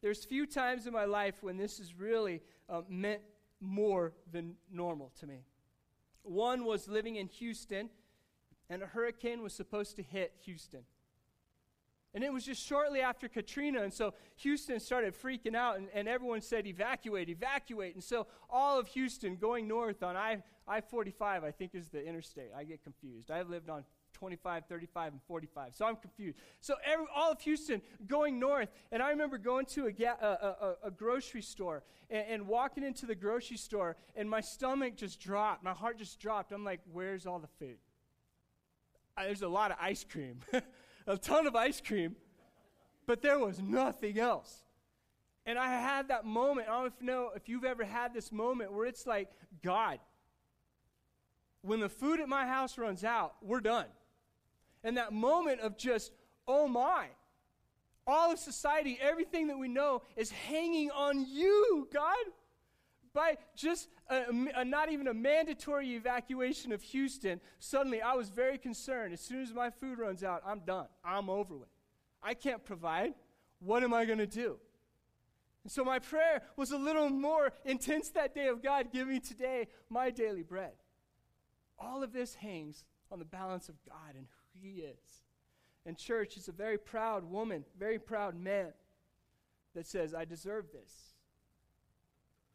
There's 0.00 0.24
few 0.24 0.46
times 0.46 0.86
in 0.86 0.94
my 0.94 1.04
life 1.04 1.42
when 1.42 1.58
this 1.58 1.78
has 1.78 1.94
really 1.94 2.40
uh, 2.70 2.80
meant 2.88 3.20
more 3.60 4.14
than 4.32 4.54
normal 4.70 5.12
to 5.20 5.26
me. 5.26 5.44
One 6.22 6.64
was 6.64 6.88
living 6.88 7.16
in 7.16 7.28
Houston, 7.28 7.90
and 8.68 8.82
a 8.82 8.86
hurricane 8.86 9.42
was 9.42 9.52
supposed 9.52 9.96
to 9.96 10.02
hit 10.02 10.32
Houston. 10.44 10.82
And 12.14 12.24
it 12.24 12.32
was 12.32 12.46
just 12.46 12.66
shortly 12.66 13.00
after 13.02 13.28
Katrina, 13.28 13.82
and 13.82 13.92
so 13.92 14.14
Houston 14.36 14.80
started 14.80 15.14
freaking 15.14 15.54
out, 15.54 15.76
and, 15.76 15.88
and 15.92 16.08
everyone 16.08 16.40
said, 16.40 16.66
evacuate, 16.66 17.28
evacuate. 17.28 17.94
And 17.94 18.02
so 18.02 18.26
all 18.48 18.78
of 18.78 18.86
Houston 18.88 19.36
going 19.36 19.68
north 19.68 20.02
on 20.02 20.16
I, 20.16 20.42
I 20.66 20.80
45, 20.80 21.44
I 21.44 21.50
think 21.50 21.74
is 21.74 21.90
the 21.90 22.02
interstate. 22.02 22.52
I 22.56 22.64
get 22.64 22.82
confused. 22.82 23.30
I've 23.30 23.50
lived 23.50 23.68
on 23.68 23.84
25, 24.14 24.64
35, 24.66 25.12
and 25.12 25.20
45. 25.28 25.74
So 25.74 25.84
I'm 25.84 25.96
confused. 25.96 26.38
So 26.60 26.76
every, 26.86 27.04
all 27.14 27.32
of 27.32 27.40
Houston 27.42 27.82
going 28.06 28.40
north. 28.40 28.70
And 28.90 29.02
I 29.02 29.10
remember 29.10 29.36
going 29.36 29.66
to 29.66 29.84
a, 29.84 29.92
ga- 29.92 30.16
a, 30.18 30.26
a, 30.26 30.76
a 30.84 30.90
grocery 30.90 31.42
store 31.42 31.84
and, 32.08 32.24
and, 32.28 32.46
walking 32.46 32.82
into 32.82 33.04
the 33.04 33.14
grocery 33.14 33.58
store, 33.58 33.94
and 34.14 34.30
my 34.30 34.40
stomach 34.40 34.96
just 34.96 35.20
dropped. 35.20 35.62
My 35.62 35.74
heart 35.74 35.98
just 35.98 36.18
dropped. 36.18 36.52
I'm 36.52 36.64
like, 36.64 36.80
where's 36.90 37.26
all 37.26 37.38
the 37.38 37.48
food? 37.58 37.76
There's 39.16 39.42
a 39.42 39.48
lot 39.48 39.70
of 39.70 39.78
ice 39.80 40.04
cream, 40.04 40.40
a 41.06 41.16
ton 41.16 41.46
of 41.46 41.56
ice 41.56 41.80
cream, 41.80 42.16
but 43.06 43.22
there 43.22 43.38
was 43.38 43.60
nothing 43.60 44.18
else. 44.18 44.62
And 45.46 45.58
I 45.58 45.68
had 45.68 46.08
that 46.08 46.24
moment. 46.24 46.68
I 46.68 46.82
don't 46.82 47.00
know 47.00 47.30
if 47.34 47.48
you've 47.48 47.64
ever 47.64 47.84
had 47.84 48.12
this 48.12 48.32
moment 48.32 48.72
where 48.72 48.86
it's 48.86 49.06
like, 49.06 49.30
God, 49.62 50.00
when 51.62 51.80
the 51.80 51.88
food 51.88 52.20
at 52.20 52.28
my 52.28 52.46
house 52.46 52.76
runs 52.78 53.04
out, 53.04 53.34
we're 53.40 53.60
done. 53.60 53.86
And 54.82 54.96
that 54.96 55.12
moment 55.12 55.60
of 55.60 55.76
just, 55.76 56.12
oh 56.46 56.66
my, 56.66 57.06
all 58.06 58.32
of 58.32 58.38
society, 58.38 58.98
everything 59.00 59.48
that 59.48 59.58
we 59.58 59.68
know 59.68 60.02
is 60.16 60.30
hanging 60.30 60.90
on 60.90 61.26
you, 61.28 61.88
God. 61.92 62.14
By 63.16 63.38
just 63.54 63.88
a, 64.10 64.24
a, 64.56 64.62
not 64.62 64.92
even 64.92 65.08
a 65.08 65.14
mandatory 65.14 65.94
evacuation 65.94 66.70
of 66.70 66.82
Houston, 66.82 67.40
suddenly 67.58 68.02
I 68.02 68.12
was 68.12 68.28
very 68.28 68.58
concerned. 68.58 69.14
As 69.14 69.22
soon 69.22 69.40
as 69.40 69.54
my 69.54 69.70
food 69.70 69.98
runs 69.98 70.22
out, 70.22 70.42
I'm 70.46 70.60
done. 70.60 70.88
I'm 71.02 71.30
over 71.30 71.56
with. 71.56 71.70
I 72.22 72.34
can't 72.34 72.62
provide. 72.62 73.14
What 73.60 73.82
am 73.82 73.94
I 73.94 74.04
going 74.04 74.18
to 74.18 74.26
do? 74.26 74.58
And 75.64 75.72
so 75.72 75.82
my 75.82 75.98
prayer 75.98 76.42
was 76.58 76.72
a 76.72 76.76
little 76.76 77.08
more 77.08 77.54
intense 77.64 78.10
that 78.10 78.34
day 78.34 78.48
of 78.48 78.62
God, 78.62 78.92
give 78.92 79.08
me 79.08 79.18
today 79.18 79.68
my 79.88 80.10
daily 80.10 80.42
bread. 80.42 80.74
All 81.78 82.02
of 82.02 82.12
this 82.12 82.34
hangs 82.34 82.84
on 83.10 83.18
the 83.18 83.24
balance 83.24 83.70
of 83.70 83.76
God 83.88 84.14
and 84.14 84.26
who 84.26 84.60
he 84.60 84.80
is. 84.80 85.22
And 85.86 85.96
church 85.96 86.36
is 86.36 86.48
a 86.48 86.52
very 86.52 86.76
proud 86.76 87.24
woman, 87.24 87.64
very 87.78 87.98
proud 87.98 88.38
man 88.38 88.74
that 89.74 89.86
says, 89.86 90.12
I 90.12 90.26
deserve 90.26 90.66
this. 90.70 91.15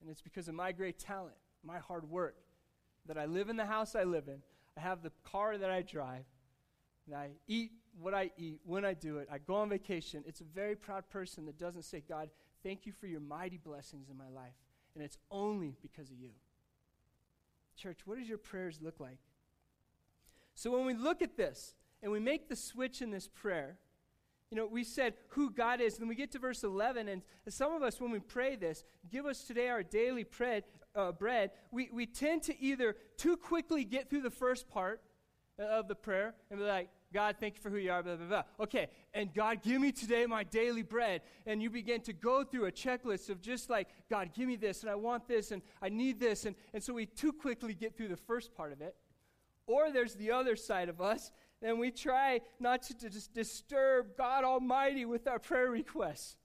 And 0.01 0.10
it's 0.10 0.22
because 0.22 0.48
of 0.48 0.55
my 0.55 0.72
great 0.72 1.00
talent, 1.00 1.36
my 1.63 1.79
hard 1.79 2.10
work, 2.10 2.36
that 3.05 3.17
I 3.17 3.25
live 3.25 3.50
in 3.50 3.55
the 3.55 3.65
house 3.65 3.96
I 3.96 4.03
live 4.03 4.27
in. 4.27 4.41
I 4.77 4.81
have 4.81 5.03
the 5.03 5.12
car 5.24 5.58
that 5.58 5.70
I 5.70 5.81
drive. 5.81 6.25
And 7.08 7.15
I 7.15 7.29
eat 7.48 7.72
what 8.00 8.13
I 8.13 8.31
eat 8.38 8.62
when 8.63 8.86
I 8.86 8.93
do 8.93 9.17
it. 9.17 9.27
I 9.31 9.38
go 9.38 9.55
on 9.55 9.70
vacation. 9.70 10.24
It's 10.25 10.41
a 10.41 10.46
very 10.46 10.75
proud 10.75 11.10
person 11.10 11.46
that 11.46 11.58
doesn't 11.58 11.84
say, 11.84 12.03
God, 12.08 12.29
thank 12.63 12.86
you 12.86 12.91
for 12.91 13.08
your 13.08 13.20
mighty 13.20 13.58
blessings 13.58 14.10
in 14.10 14.17
my 14.17 14.29
life. 14.29 14.53
And 14.96 15.03
it's 15.03 15.17
only 15.29 15.75
because 15.81 16.10
of 16.10 16.20
you. 16.20 16.31
Church, 17.75 18.00
what 18.05 18.17
does 18.17 18.29
your 18.29 18.38
prayers 18.38 18.79
look 18.81 19.00
like? 19.00 19.17
So 20.53 20.72
when 20.72 20.86
we 20.86 20.93
look 20.93 21.22
at 21.22 21.38
this, 21.38 21.75
and 22.03 22.12
we 22.12 22.20
make 22.20 22.50
the 22.50 22.55
switch 22.55 23.01
in 23.01 23.12
this 23.12 23.27
prayer, 23.27 23.77
you 24.51 24.58
know, 24.58 24.67
we 24.67 24.84
said 24.84 25.13
who 25.29 25.50
God 25.50 25.79
is, 25.79 25.98
and 26.00 26.10
we 26.10 26.15
get 26.15 26.31
to 26.34 26.39
verse 26.39 26.63
11, 26.63 27.08
and 27.08 27.22
some 27.48 27.72
of 27.74 27.81
us, 27.81 28.01
when 28.01 28.12
we 28.12 28.20
pray 28.20 28.58
this, 28.58 28.84
give 29.10 29.25
us 29.25 29.43
today 29.43 29.70
our 29.70 29.81
daily 29.81 30.25
bread, 30.25 30.65
uh, 30.93 31.13
bread 31.13 31.51
we, 31.72 31.89
we 31.93 32.05
tend 32.05 32.43
to 32.43 32.62
either 32.62 32.98
too 33.17 33.38
quickly 33.38 33.86
get 33.86 34.10
through 34.10 34.22
the 34.22 34.29
first 34.29 34.70
part 34.70 35.01
of 35.58 35.88
the 35.88 35.96
prayer 35.96 36.36
and 36.50 36.60
be 36.60 36.65
like, 36.65 36.89
God, 37.13 37.38
thank 37.39 37.55
you 37.55 37.62
for 37.62 37.70
who 37.70 37.77
you 37.77 37.91
are, 37.91 38.03
blah, 38.03 38.15
blah, 38.15 38.27
blah. 38.27 38.43
Okay, 38.60 38.88
and 39.13 39.34
God, 39.34 39.62
give 39.62 39.81
me 39.81 39.91
today 39.91 40.25
my 40.25 40.43
daily 40.43 40.81
bread. 40.81 41.22
And 41.46 41.62
you 41.62 41.70
begin 41.70 42.01
to 42.01 42.13
go 42.13 42.43
through 42.43 42.65
a 42.65 42.72
checklist 42.72 43.29
of 43.29 43.41
just 43.41 43.70
like, 43.70 43.88
God, 44.10 44.31
give 44.34 44.48
me 44.48 44.58
this, 44.58 44.81
and 44.81 44.89
I 44.89 44.96
want 44.96 45.27
this, 45.27 45.51
and 45.51 45.62
I 45.81 45.89
need 45.89 46.20
this. 46.20 46.46
And, 46.46 46.55
and 46.74 46.84
so 46.84 46.93
we 46.93 47.05
too 47.05 47.31
quickly 47.34 47.74
get 47.74 47.96
through 47.96 48.10
the 48.10 48.17
first 48.17 48.53
part 48.53 48.72
of 48.72 48.81
it. 48.81 48.96
Or 49.67 49.91
there's 49.91 50.15
the 50.15 50.31
other 50.31 50.55
side 50.55 50.89
of 50.89 51.00
us 51.00 51.31
and 51.62 51.80
we 51.80 51.91
try 51.91 52.41
not 52.60 52.84
to 52.84 52.94
dis- 52.94 53.27
disturb 53.27 54.18
God 54.18 54.44
Almighty 54.44 55.06
with 55.06 55.27
our 55.27 55.39
prayer 55.39 55.70
requests. 55.70 56.38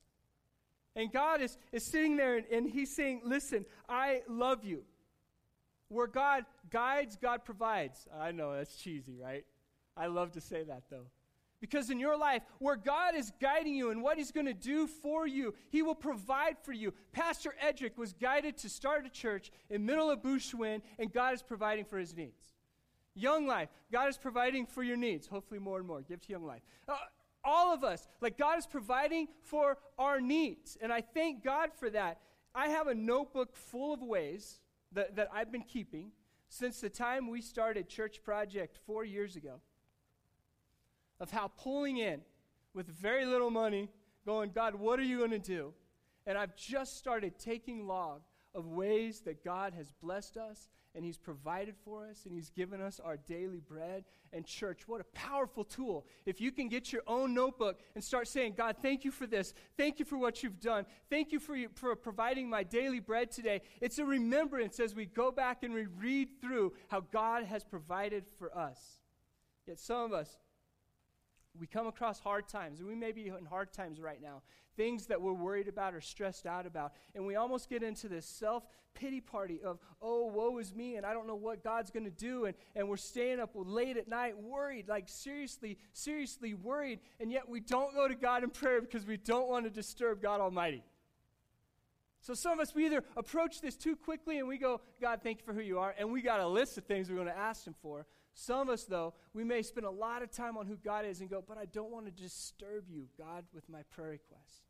And 0.94 1.12
God 1.12 1.42
is, 1.42 1.58
is 1.72 1.84
sitting 1.84 2.16
there 2.16 2.36
and, 2.36 2.46
and 2.50 2.70
He's 2.70 2.94
saying, 2.94 3.22
Listen, 3.24 3.64
I 3.88 4.22
love 4.28 4.64
you. 4.64 4.84
Where 5.88 6.06
God 6.06 6.44
guides, 6.70 7.16
God 7.20 7.44
provides. 7.44 8.06
I 8.18 8.32
know 8.32 8.56
that's 8.56 8.76
cheesy, 8.76 9.16
right? 9.16 9.44
I 9.96 10.06
love 10.06 10.32
to 10.32 10.40
say 10.40 10.64
that 10.64 10.84
though. 10.90 11.06
Because 11.60 11.88
in 11.90 11.98
your 11.98 12.18
life, 12.18 12.42
where 12.58 12.76
God 12.76 13.14
is 13.14 13.32
guiding 13.40 13.74
you 13.74 13.90
and 13.90 14.02
what 14.02 14.18
He's 14.18 14.30
going 14.30 14.46
to 14.46 14.54
do 14.54 14.86
for 14.86 15.26
you, 15.26 15.54
He 15.70 15.82
will 15.82 15.94
provide 15.94 16.56
for 16.62 16.72
you. 16.72 16.92
Pastor 17.12 17.54
Edric 17.60 17.96
was 17.96 18.12
guided 18.12 18.58
to 18.58 18.68
start 18.68 19.06
a 19.06 19.08
church 19.08 19.50
in 19.70 19.86
middle 19.86 20.10
of 20.10 20.20
Bouchouin, 20.20 20.82
and 20.98 21.12
God 21.12 21.34
is 21.34 21.42
providing 21.42 21.84
for 21.84 21.98
his 21.98 22.14
needs. 22.14 22.55
Young 23.16 23.46
Life, 23.46 23.70
God 23.90 24.08
is 24.08 24.18
providing 24.18 24.66
for 24.66 24.82
your 24.82 24.96
needs. 24.96 25.26
Hopefully, 25.26 25.58
more 25.58 25.78
and 25.78 25.86
more. 25.86 26.02
Give 26.02 26.20
to 26.20 26.32
Young 26.32 26.44
Life. 26.44 26.62
Uh, 26.86 26.96
all 27.42 27.72
of 27.72 27.82
us, 27.82 28.06
like 28.20 28.36
God 28.36 28.58
is 28.58 28.66
providing 28.66 29.28
for 29.42 29.78
our 29.98 30.20
needs. 30.20 30.76
And 30.80 30.92
I 30.92 31.00
thank 31.00 31.42
God 31.42 31.70
for 31.78 31.88
that. 31.90 32.20
I 32.54 32.68
have 32.68 32.88
a 32.88 32.94
notebook 32.94 33.56
full 33.56 33.94
of 33.94 34.02
ways 34.02 34.60
that, 34.92 35.16
that 35.16 35.28
I've 35.32 35.50
been 35.50 35.62
keeping 35.62 36.10
since 36.48 36.80
the 36.80 36.90
time 36.90 37.28
we 37.28 37.40
started 37.40 37.88
Church 37.88 38.22
Project 38.22 38.78
four 38.86 39.04
years 39.04 39.36
ago 39.36 39.60
of 41.20 41.30
how 41.30 41.48
pulling 41.48 41.96
in 41.98 42.20
with 42.74 42.86
very 42.86 43.24
little 43.24 43.50
money, 43.50 43.88
going, 44.26 44.50
God, 44.50 44.74
what 44.74 44.98
are 44.98 45.04
you 45.04 45.18
going 45.18 45.30
to 45.30 45.38
do? 45.38 45.72
And 46.26 46.36
I've 46.36 46.56
just 46.56 46.98
started 46.98 47.38
taking 47.38 47.86
log 47.86 48.22
of 48.54 48.66
ways 48.66 49.20
that 49.20 49.44
God 49.44 49.72
has 49.74 49.92
blessed 50.02 50.36
us 50.36 50.68
and 50.96 51.04
He's 51.04 51.18
provided 51.18 51.76
for 51.84 52.08
us 52.08 52.24
and 52.24 52.34
He's 52.34 52.50
given 52.50 52.80
us 52.80 52.98
our 52.98 53.18
daily 53.18 53.60
bread. 53.60 54.04
And, 54.32 54.44
church, 54.44 54.88
what 54.88 55.00
a 55.00 55.04
powerful 55.04 55.62
tool. 55.62 56.04
If 56.24 56.40
you 56.40 56.50
can 56.50 56.68
get 56.68 56.92
your 56.92 57.02
own 57.06 57.32
notebook 57.34 57.78
and 57.94 58.02
start 58.02 58.26
saying, 58.26 58.54
God, 58.56 58.76
thank 58.82 59.04
you 59.04 59.10
for 59.10 59.26
this. 59.26 59.54
Thank 59.76 59.98
you 59.98 60.04
for 60.04 60.18
what 60.18 60.42
you've 60.42 60.60
done. 60.60 60.84
Thank 61.08 61.30
you 61.30 61.38
for, 61.38 61.54
you, 61.54 61.68
for 61.74 61.94
providing 61.94 62.50
my 62.50 62.64
daily 62.64 62.98
bread 62.98 63.30
today. 63.30 63.60
It's 63.80 63.98
a 63.98 64.04
remembrance 64.04 64.80
as 64.80 64.94
we 64.94 65.06
go 65.06 65.30
back 65.30 65.62
and 65.62 65.72
we 65.72 65.86
read 65.86 66.40
through 66.40 66.72
how 66.88 67.02
God 67.12 67.44
has 67.44 67.62
provided 67.62 68.24
for 68.38 68.56
us. 68.56 68.80
Yet, 69.66 69.78
some 69.78 70.04
of 70.04 70.12
us, 70.12 70.36
we 71.58 71.66
come 71.66 71.86
across 71.86 72.20
hard 72.20 72.48
times, 72.48 72.80
and 72.80 72.88
we 72.88 72.94
may 72.94 73.12
be 73.12 73.28
in 73.28 73.44
hard 73.44 73.72
times 73.72 74.00
right 74.00 74.20
now 74.20 74.42
things 74.76 75.06
that 75.06 75.20
we're 75.20 75.32
worried 75.32 75.68
about 75.68 75.94
or 75.94 76.00
stressed 76.00 76.46
out 76.46 76.66
about. 76.66 76.92
And 77.14 77.26
we 77.26 77.36
almost 77.36 77.68
get 77.68 77.82
into 77.82 78.08
this 78.08 78.26
self 78.26 78.66
pity 78.94 79.20
party 79.20 79.60
of, 79.62 79.78
oh, 80.00 80.26
woe 80.26 80.58
is 80.58 80.74
me, 80.74 80.96
and 80.96 81.04
I 81.04 81.12
don't 81.12 81.26
know 81.26 81.34
what 81.34 81.62
God's 81.62 81.90
going 81.90 82.04
to 82.04 82.10
do. 82.10 82.46
And, 82.46 82.54
and 82.74 82.88
we're 82.88 82.96
staying 82.96 83.40
up 83.40 83.50
late 83.54 83.96
at 83.96 84.08
night 84.08 84.38
worried, 84.38 84.88
like 84.88 85.08
seriously, 85.08 85.78
seriously 85.92 86.54
worried. 86.54 87.00
And 87.20 87.30
yet 87.30 87.48
we 87.48 87.60
don't 87.60 87.94
go 87.94 88.08
to 88.08 88.14
God 88.14 88.42
in 88.42 88.50
prayer 88.50 88.80
because 88.80 89.06
we 89.06 89.16
don't 89.16 89.48
want 89.48 89.64
to 89.64 89.70
disturb 89.70 90.22
God 90.22 90.40
Almighty. 90.40 90.82
So 92.20 92.34
some 92.34 92.52
of 92.52 92.60
us, 92.60 92.74
we 92.74 92.86
either 92.86 93.04
approach 93.16 93.60
this 93.60 93.76
too 93.76 93.94
quickly 93.94 94.38
and 94.38 94.48
we 94.48 94.58
go, 94.58 94.80
God, 95.00 95.20
thank 95.22 95.38
you 95.38 95.44
for 95.44 95.52
who 95.52 95.60
you 95.60 95.78
are, 95.78 95.94
and 95.96 96.10
we 96.10 96.22
got 96.22 96.40
a 96.40 96.48
list 96.48 96.76
of 96.76 96.84
things 96.84 97.08
we're 97.08 97.16
going 97.16 97.28
to 97.28 97.36
ask 97.36 97.66
Him 97.66 97.74
for. 97.82 98.06
Some 98.38 98.60
of 98.60 98.68
us, 98.68 98.84
though, 98.84 99.14
we 99.32 99.44
may 99.44 99.62
spend 99.62 99.86
a 99.86 99.90
lot 99.90 100.22
of 100.22 100.30
time 100.30 100.58
on 100.58 100.66
who 100.66 100.76
God 100.76 101.06
is 101.06 101.20
and 101.22 101.30
go, 101.30 101.42
but 101.46 101.56
I 101.56 101.64
don't 101.64 101.90
want 101.90 102.04
to 102.04 102.12
disturb 102.12 102.84
you, 102.86 103.06
God, 103.16 103.44
with 103.54 103.66
my 103.66 103.80
prayer 103.94 104.10
requests. 104.10 104.60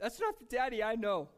That's 0.00 0.18
not 0.18 0.36
the 0.36 0.44
daddy 0.44 0.82
I 0.82 0.96
know. 0.96 1.28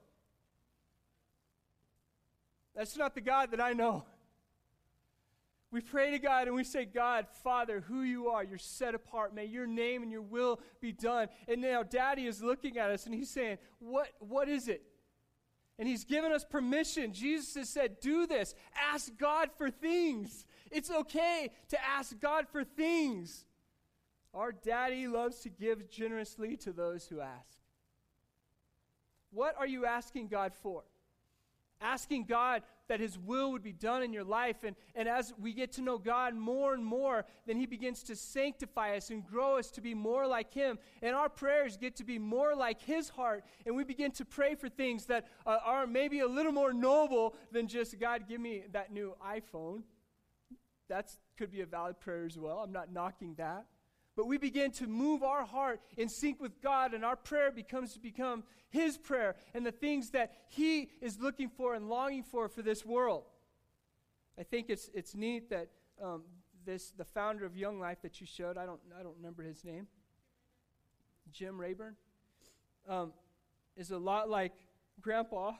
That's 2.75 2.97
not 2.97 3.14
the 3.14 3.21
God 3.21 3.50
that 3.50 3.61
I 3.61 3.75
know. 3.75 4.04
We 5.71 5.83
pray 5.83 6.11
to 6.12 6.18
God 6.18 6.47
and 6.47 6.57
we 6.57 6.64
say, 6.64 6.87
God, 6.87 7.26
Father, 7.45 7.85
who 7.87 8.00
you 8.00 8.28
are, 8.28 8.42
you're 8.42 8.57
set 8.57 8.95
apart. 8.95 9.35
May 9.35 9.45
your 9.45 9.66
name 9.66 10.02
and 10.02 10.11
your 10.11 10.23
will 10.23 10.59
be 10.80 10.92
done. 10.92 11.28
And 11.47 11.61
now 11.61 11.83
Daddy 11.83 12.26
is 12.26 12.42
looking 12.42 12.78
at 12.78 12.90
us 12.90 13.04
and 13.04 13.14
he's 13.14 13.28
saying, 13.28 13.59
What, 13.78 14.09
what 14.21 14.49
is 14.49 14.68
it? 14.68 14.83
And 15.78 15.87
he's 15.87 16.04
given 16.04 16.33
us 16.33 16.45
permission. 16.45 17.12
Jesus 17.12 17.54
has 17.57 17.68
said, 17.68 18.00
Do 18.00 18.26
this. 18.26 18.54
Ask 18.90 19.12
God 19.18 19.50
for 19.59 19.71
things. 19.71 20.47
It's 20.70 20.90
okay 20.90 21.50
to 21.68 21.84
ask 21.84 22.18
God 22.20 22.46
for 22.48 22.64
things. 22.64 23.44
Our 24.34 24.52
daddy 24.52 25.08
loves 25.08 25.40
to 25.40 25.48
give 25.48 25.90
generously 25.90 26.56
to 26.58 26.72
those 26.72 27.06
who 27.06 27.20
ask. 27.20 27.58
What 29.30 29.54
are 29.58 29.66
you 29.66 29.84
asking 29.84 30.28
God 30.28 30.52
for? 30.54 30.84
Asking 31.80 32.25
God 32.25 32.62
that 32.88 32.98
His 32.98 33.18
will 33.18 33.52
would 33.52 33.62
be 33.62 33.72
done 33.72 34.02
in 34.02 34.12
your 34.12 34.25
life. 34.25 34.64
And, 34.64 34.75
and 34.94 35.08
as 35.08 35.32
we 35.38 35.52
get 35.52 35.72
to 35.72 35.82
know 35.82 35.98
God 35.98 36.34
more 36.34 36.75
and 36.75 36.84
more, 36.84 37.25
then 37.46 37.56
He 37.56 37.66
begins 37.66 38.02
to 38.04 38.16
sanctify 38.16 38.96
us 38.96 39.10
and 39.10 39.25
grow 39.25 39.58
us 39.58 39.70
to 39.72 39.80
be 39.80 39.94
more 39.94 40.26
like 40.26 40.52
Him. 40.52 40.78
And 41.02 41.14
our 41.14 41.28
prayers 41.28 41.76
get 41.76 41.96
to 41.96 42.04
be 42.04 42.18
more 42.18 42.56
like 42.56 42.82
His 42.82 43.10
heart. 43.10 43.44
And 43.66 43.76
we 43.76 43.84
begin 43.84 44.10
to 44.12 44.25
pray 44.25 44.54
for 44.54 44.68
things 44.68 45.06
that 45.06 45.28
uh, 45.46 45.58
are 45.64 45.87
maybe 45.87 46.20
a 46.20 46.26
little 46.26 46.52
more 46.52 46.72
noble 46.72 47.37
than 47.52 47.68
just, 47.68 47.98
God, 48.00 48.25
give 48.28 48.40
me 48.40 48.64
that 48.72 48.92
new 48.92 49.14
iPhone. 49.25 49.82
That 50.88 51.11
could 51.37 51.50
be 51.50 51.61
a 51.61 51.66
valid 51.66 52.00
prayer 52.00 52.25
as 52.25 52.38
well. 52.38 52.59
I'm 52.59 52.73
not 52.73 52.92
knocking 52.92 53.35
that 53.37 53.66
but 54.18 54.26
we 54.26 54.37
begin 54.37 54.73
to 54.73 54.88
move 54.88 55.23
our 55.23 55.45
heart 55.45 55.80
in 55.97 56.09
sync 56.09 56.40
with 56.40 56.61
God, 56.61 56.92
and 56.92 57.04
our 57.04 57.14
prayer 57.14 57.52
becomes 57.52 57.92
to 57.92 58.00
become 58.00 58.42
His 58.68 58.99
prayer 58.99 59.37
and 59.54 59.64
the 59.64 59.71
things 59.71 60.11
that 60.11 60.33
He 60.49 60.90
is 61.00 61.21
looking 61.21 61.49
for 61.49 61.76
and 61.76 61.88
longing 61.88 62.25
for 62.25 62.49
for 62.49 62.61
this 62.61 62.85
world. 62.85 63.23
I 64.37 64.42
think 64.42 64.71
it's, 64.71 64.90
it's 64.92 65.14
neat 65.14 65.50
that 65.50 65.68
um, 66.02 66.25
this 66.66 66.90
the 66.90 67.04
founder 67.04 67.47
of 67.47 67.57
Young 67.57 67.78
Life 67.78 68.02
that 68.02 68.21
you 68.21 68.26
showed, 68.26 68.59
I 68.59 68.66
don't, 68.66 68.80
I 68.99 69.04
don't 69.04 69.14
remember 69.16 69.45
his 69.45 69.64
name, 69.64 69.87
Jim 71.30 71.57
Rayburn, 71.57 71.95
um, 72.88 73.12
is 73.76 73.92
a 73.92 73.99
lot 73.99 74.28
like 74.28 74.54
Grandpa, 75.00 75.52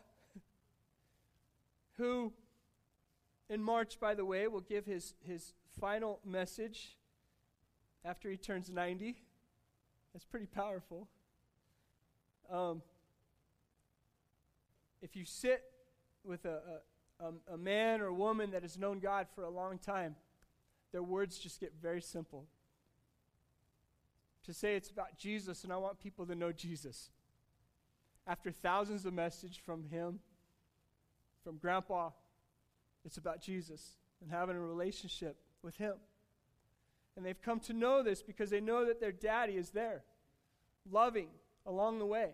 who 1.97 2.32
in 3.50 3.62
March, 3.62 3.98
by 3.98 4.14
the 4.14 4.24
way, 4.24 4.46
will 4.46 4.61
give 4.61 4.84
his, 4.84 5.14
his 5.26 5.54
final 5.80 6.20
message 6.24 6.96
after 8.04 8.30
he 8.30 8.37
turns 8.37 8.70
90. 8.70 9.16
That's 10.12 10.24
pretty 10.24 10.46
powerful. 10.46 11.08
Um, 12.50 12.82
if 15.00 15.16
you 15.16 15.24
sit 15.24 15.62
with 16.24 16.44
a, 16.44 16.61
a, 17.20 17.54
a 17.54 17.56
man 17.56 18.00
or 18.00 18.12
woman 18.12 18.50
that 18.50 18.62
has 18.62 18.78
known 18.78 18.98
God 18.98 19.26
for 19.34 19.44
a 19.44 19.50
long 19.50 19.78
time, 19.78 20.16
their 20.92 21.02
words 21.02 21.38
just 21.38 21.61
get 21.61 21.72
very 21.80 22.00
simple. 22.00 22.46
To 24.44 24.54
say 24.54 24.76
it's 24.76 24.90
about 24.90 25.18
Jesus, 25.18 25.64
and 25.64 25.72
I 25.72 25.76
want 25.76 26.00
people 26.00 26.26
to 26.26 26.34
know 26.34 26.52
Jesus. 26.52 27.11
After 28.26 28.50
thousands 28.50 29.04
of 29.04 29.12
messages 29.12 29.56
from 29.56 29.84
him, 29.84 30.20
from 31.44 31.58
Grandpa, 31.58 32.11
it's 33.09 33.16
about 33.16 33.40
Jesus 33.40 33.97
and 34.21 34.31
having 34.31 34.55
a 34.55 34.61
relationship 34.61 35.38
with 35.62 35.79
him. 35.79 35.94
And 37.16 37.25
they've 37.25 37.40
come 37.40 37.59
to 37.61 37.73
know 37.73 38.03
this 38.03 38.23
because 38.23 38.51
they 38.51 38.61
know 38.61 38.85
that 38.85 39.01
their 39.01 39.12
daddy 39.12 39.55
is 39.55 39.71
there, 39.71 40.05
loving 40.90 41.29
along 41.64 42.01
the 42.01 42.05
way. 42.05 42.33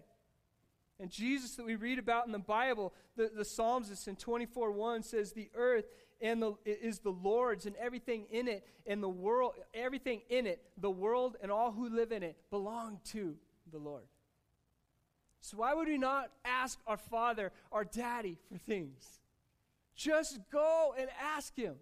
And 0.99 1.13
Jesus 1.13 1.55
that 1.55 1.65
we 1.65 1.77
read 1.77 2.01
about 2.01 2.27
in 2.27 2.33
the 2.33 2.41
Bible, 2.41 2.93
the, 3.17 3.31
the 3.33 3.45
Psalms 3.45 4.05
in 4.09 4.17
24 4.17 4.73
1 4.73 5.05
says, 5.05 5.31
The 5.31 5.49
earth 5.55 5.85
and 6.21 6.43
the, 6.43 6.55
is 6.65 6.99
the 6.99 7.11
Lord's 7.11 7.67
and 7.67 7.77
everything 7.77 8.25
in 8.33 8.49
it, 8.49 8.67
and 8.85 9.01
the 9.01 9.09
world, 9.09 9.53
everything 9.75 10.23
in 10.29 10.45
it, 10.49 10.61
the 10.77 10.91
world 10.91 11.37
and 11.41 11.53
all 11.53 11.71
who 11.71 11.89
live 11.89 12.11
in 12.11 12.25
it 12.25 12.37
belong 12.51 12.99
to 13.13 13.37
the 13.71 13.79
Lord. 13.79 14.09
So 15.41 15.59
why 15.59 15.73
would 15.73 15.87
we 15.87 15.99
not 15.99 16.33
ask 16.45 16.81
our 16.85 16.97
Father, 16.97 17.53
our 17.71 17.85
Daddy, 17.85 18.39
for 18.51 18.59
things? 18.59 19.21
Just 19.95 20.41
go 20.51 20.95
and 20.99 21.09
ask 21.21 21.55
Him. 21.57 21.77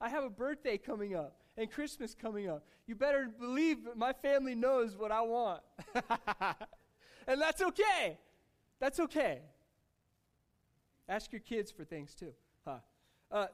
I 0.00 0.08
have 0.08 0.24
a 0.24 0.30
birthday 0.30 0.78
coming 0.78 1.14
up 1.14 1.36
and 1.56 1.70
Christmas 1.70 2.14
coming 2.14 2.48
up. 2.48 2.64
You 2.86 2.94
better 2.94 3.28
believe 3.38 3.78
my 3.94 4.12
family 4.12 4.54
knows 4.54 4.96
what 4.96 5.12
I 5.12 5.20
want. 5.22 5.62
and 7.26 7.40
that's 7.40 7.62
okay. 7.62 8.18
That's 8.80 8.98
okay. 9.00 9.40
Ask 11.08 11.32
your 11.32 11.40
kids 11.40 11.70
for 11.70 11.84
things 11.84 12.14
too. 12.14 12.32
Huh. 12.64 12.78
Uh, 13.30 13.46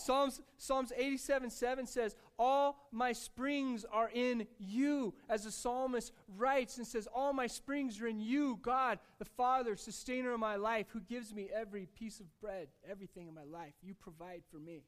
Psalms, 0.00 0.40
Psalms 0.56 0.92
87 0.96 1.50
7 1.50 1.86
says, 1.86 2.16
All 2.38 2.88
my 2.92 3.12
springs 3.12 3.84
are 3.90 4.10
in 4.12 4.46
you. 4.58 5.12
As 5.28 5.44
the 5.44 5.50
psalmist 5.50 6.12
writes 6.36 6.78
and 6.78 6.86
says, 6.86 7.08
All 7.14 7.32
my 7.32 7.46
springs 7.46 8.00
are 8.00 8.06
in 8.06 8.20
you, 8.20 8.58
God, 8.62 8.98
the 9.18 9.24
Father, 9.24 9.76
sustainer 9.76 10.32
of 10.32 10.40
my 10.40 10.56
life, 10.56 10.86
who 10.90 11.00
gives 11.00 11.34
me 11.34 11.48
every 11.54 11.86
piece 11.86 12.20
of 12.20 12.26
bread, 12.40 12.68
everything 12.88 13.28
in 13.28 13.34
my 13.34 13.44
life. 13.44 13.74
You 13.82 13.94
provide 13.94 14.42
for 14.50 14.58
me. 14.58 14.84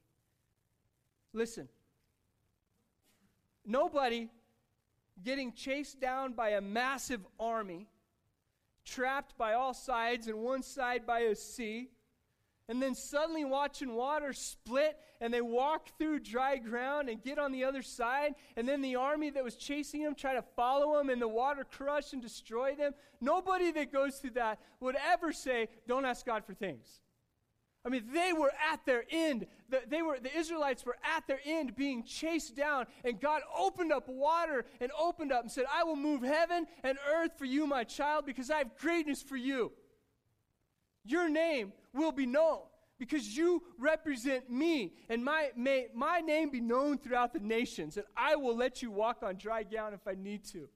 Listen, 1.33 1.67
Nobody 3.65 4.29
getting 5.23 5.53
chased 5.53 5.99
down 5.99 6.33
by 6.33 6.49
a 6.49 6.61
massive 6.61 7.21
army, 7.39 7.87
trapped 8.85 9.37
by 9.37 9.53
all 9.53 9.73
sides, 9.73 10.27
and 10.27 10.39
one 10.39 10.63
side 10.63 11.05
by 11.05 11.19
a 11.19 11.35
sea, 11.35 11.89
and 12.67 12.81
then 12.81 12.95
suddenly 12.95 13.43
watching 13.43 13.93
water 13.95 14.33
split 14.33 14.97
and 15.19 15.33
they 15.33 15.41
walk 15.41 15.89
through 15.97 16.19
dry 16.19 16.57
ground 16.57 17.09
and 17.09 17.21
get 17.21 17.37
on 17.37 17.51
the 17.51 17.63
other 17.63 17.81
side, 17.81 18.33
and 18.55 18.67
then 18.67 18.81
the 18.81 18.95
army 18.95 19.29
that 19.29 19.43
was 19.43 19.55
chasing 19.55 20.03
them 20.03 20.15
try 20.15 20.33
to 20.33 20.43
follow 20.55 20.97
them 20.97 21.09
and 21.09 21.21
the 21.21 21.27
water 21.27 21.63
crush 21.63 22.13
and 22.13 22.21
destroy 22.21 22.75
them. 22.75 22.93
Nobody 23.19 23.71
that 23.71 23.91
goes 23.91 24.17
through 24.17 24.31
that 24.31 24.59
would 24.79 24.95
ever 25.11 25.31
say, 25.31 25.69
Don't 25.87 26.05
ask 26.05 26.25
God 26.25 26.43
for 26.43 26.53
things. 26.53 27.01
I 27.83 27.89
mean, 27.89 28.03
they 28.13 28.31
were 28.31 28.51
at 28.71 28.85
their 28.85 29.05
end. 29.09 29.47
The, 29.69 29.81
they 29.87 30.03
were, 30.03 30.19
the 30.19 30.35
Israelites 30.37 30.85
were 30.85 30.97
at 31.15 31.25
their 31.27 31.39
end 31.43 31.75
being 31.75 32.03
chased 32.03 32.55
down, 32.55 32.85
and 33.03 33.19
God 33.19 33.41
opened 33.57 33.91
up 33.91 34.07
water 34.07 34.65
and 34.79 34.91
opened 34.99 35.31
up 35.31 35.41
and 35.41 35.51
said, 35.51 35.65
I 35.73 35.83
will 35.83 35.95
move 35.95 36.21
heaven 36.21 36.67
and 36.83 36.97
earth 37.11 37.31
for 37.37 37.45
you, 37.45 37.65
my 37.65 37.83
child, 37.83 38.25
because 38.25 38.51
I 38.51 38.59
have 38.59 38.77
greatness 38.77 39.23
for 39.23 39.35
you. 39.35 39.71
Your 41.03 41.29
name 41.29 41.73
will 41.93 42.11
be 42.11 42.25
known 42.25 42.59
because 42.99 43.35
you 43.35 43.63
represent 43.79 44.49
me, 44.49 44.93
and 45.09 45.25
my, 45.25 45.49
may 45.55 45.87
my 45.93 46.19
name 46.19 46.51
be 46.51 46.61
known 46.61 46.99
throughout 46.99 47.33
the 47.33 47.39
nations, 47.39 47.97
and 47.97 48.05
I 48.15 48.35
will 48.35 48.55
let 48.55 48.83
you 48.83 48.91
walk 48.91 49.23
on 49.23 49.37
dry 49.37 49.63
ground 49.63 49.95
if 49.95 50.07
I 50.07 50.13
need 50.13 50.43
to. 50.51 50.69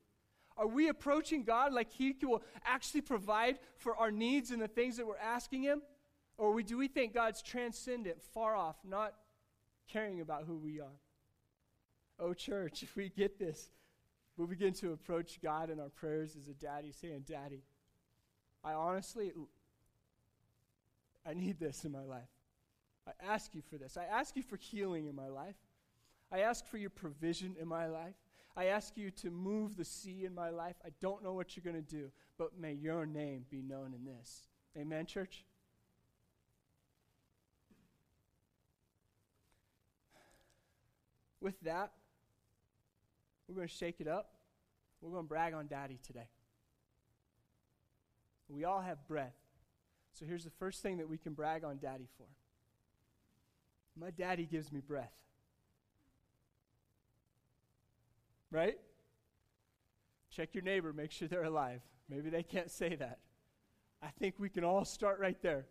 Are 0.57 0.67
we 0.67 0.87
approaching 0.87 1.43
God 1.43 1.73
like 1.73 1.91
He 1.91 2.15
will 2.23 2.41
actually 2.63 3.01
provide 3.01 3.59
for 3.77 3.95
our 3.95 4.09
needs 4.09 4.51
and 4.51 4.61
the 4.61 4.67
things 4.67 4.97
that 4.97 5.05
we're 5.05 5.17
asking 5.17 5.63
Him? 5.63 5.81
Or 6.37 6.51
we, 6.51 6.63
do 6.63 6.77
we 6.77 6.87
think 6.87 7.13
God's 7.13 7.41
transcendent, 7.41 8.21
far 8.33 8.55
off, 8.55 8.77
not 8.83 9.13
caring 9.87 10.21
about 10.21 10.45
who 10.47 10.57
we 10.57 10.79
are? 10.79 10.99
Oh, 12.19 12.33
church, 12.33 12.81
if 12.83 12.95
we 12.95 13.09
get 13.09 13.37
this, 13.37 13.69
we'll 14.35 14.47
begin 14.47 14.73
to 14.73 14.93
approach 14.93 15.39
God 15.43 15.69
in 15.69 15.79
our 15.79 15.89
prayers 15.89 16.35
as 16.35 16.47
a 16.47 16.53
daddy, 16.53 16.91
saying, 16.91 17.25
Daddy, 17.27 17.61
I 18.63 18.73
honestly, 18.73 19.31
I 21.25 21.33
need 21.33 21.59
this 21.59 21.85
in 21.85 21.91
my 21.91 22.03
life. 22.03 22.29
I 23.07 23.11
ask 23.23 23.53
you 23.53 23.61
for 23.61 23.77
this. 23.77 23.97
I 23.97 24.05
ask 24.05 24.35
you 24.35 24.43
for 24.43 24.57
healing 24.57 25.07
in 25.07 25.15
my 25.15 25.27
life. 25.27 25.55
I 26.31 26.39
ask 26.39 26.65
for 26.65 26.77
your 26.77 26.89
provision 26.89 27.55
in 27.59 27.67
my 27.67 27.87
life. 27.87 28.15
I 28.57 28.65
ask 28.65 28.95
you 28.95 29.11
to 29.11 29.29
move 29.29 29.75
the 29.75 29.85
sea 29.85 30.25
in 30.25 30.33
my 30.33 30.49
life. 30.49 30.75
I 30.83 30.89
don't 31.01 31.23
know 31.23 31.33
what 31.33 31.55
you're 31.55 31.63
going 31.63 31.83
to 31.83 31.95
do, 31.95 32.09
but 32.37 32.57
may 32.57 32.73
your 32.73 33.05
name 33.05 33.45
be 33.49 33.61
known 33.61 33.93
in 33.93 34.05
this. 34.05 34.47
Amen, 34.77 35.05
church? 35.05 35.43
With 41.41 41.59
that, 41.61 41.91
we're 43.47 43.55
going 43.55 43.67
to 43.67 43.73
shake 43.73 43.99
it 43.99 44.07
up. 44.07 44.31
We're 45.01 45.11
going 45.11 45.25
to 45.25 45.29
brag 45.29 45.53
on 45.53 45.67
Daddy 45.67 45.99
today. 46.01 46.27
We 48.47 48.63
all 48.63 48.81
have 48.81 49.05
breath. 49.07 49.35
So 50.17 50.25
here's 50.25 50.45
the 50.45 50.49
first 50.49 50.81
thing 50.81 50.97
that 50.97 51.09
we 51.09 51.17
can 51.17 51.33
brag 51.33 51.65
on 51.65 51.77
Daddy 51.77 52.07
for. 52.17 52.27
My 53.99 54.11
daddy 54.11 54.45
gives 54.45 54.71
me 54.71 54.79
breath. 54.79 55.11
Right? 58.49 58.77
Check 60.31 60.53
your 60.53 60.63
neighbor, 60.63 60.93
make 60.93 61.11
sure 61.11 61.27
they're 61.27 61.43
alive. 61.43 61.81
Maybe 62.09 62.29
they 62.29 62.43
can't 62.43 62.71
say 62.71 62.95
that. 62.95 63.19
I 64.01 64.07
think 64.19 64.35
we 64.37 64.47
can 64.47 64.63
all 64.63 64.85
start 64.85 65.19
right 65.19 65.41
there. 65.41 65.65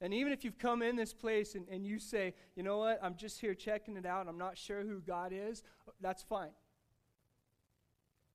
And 0.00 0.12
even 0.12 0.32
if 0.32 0.44
you've 0.44 0.58
come 0.58 0.82
in 0.82 0.96
this 0.96 1.12
place 1.12 1.54
and, 1.54 1.68
and 1.68 1.86
you 1.86 1.98
say, 1.98 2.34
you 2.56 2.64
know 2.64 2.78
what, 2.78 2.98
I'm 3.02 3.14
just 3.14 3.40
here 3.40 3.54
checking 3.54 3.96
it 3.96 4.06
out, 4.06 4.26
I'm 4.28 4.38
not 4.38 4.58
sure 4.58 4.82
who 4.82 5.00
God 5.00 5.32
is, 5.32 5.62
that's 6.00 6.22
fine. 6.22 6.50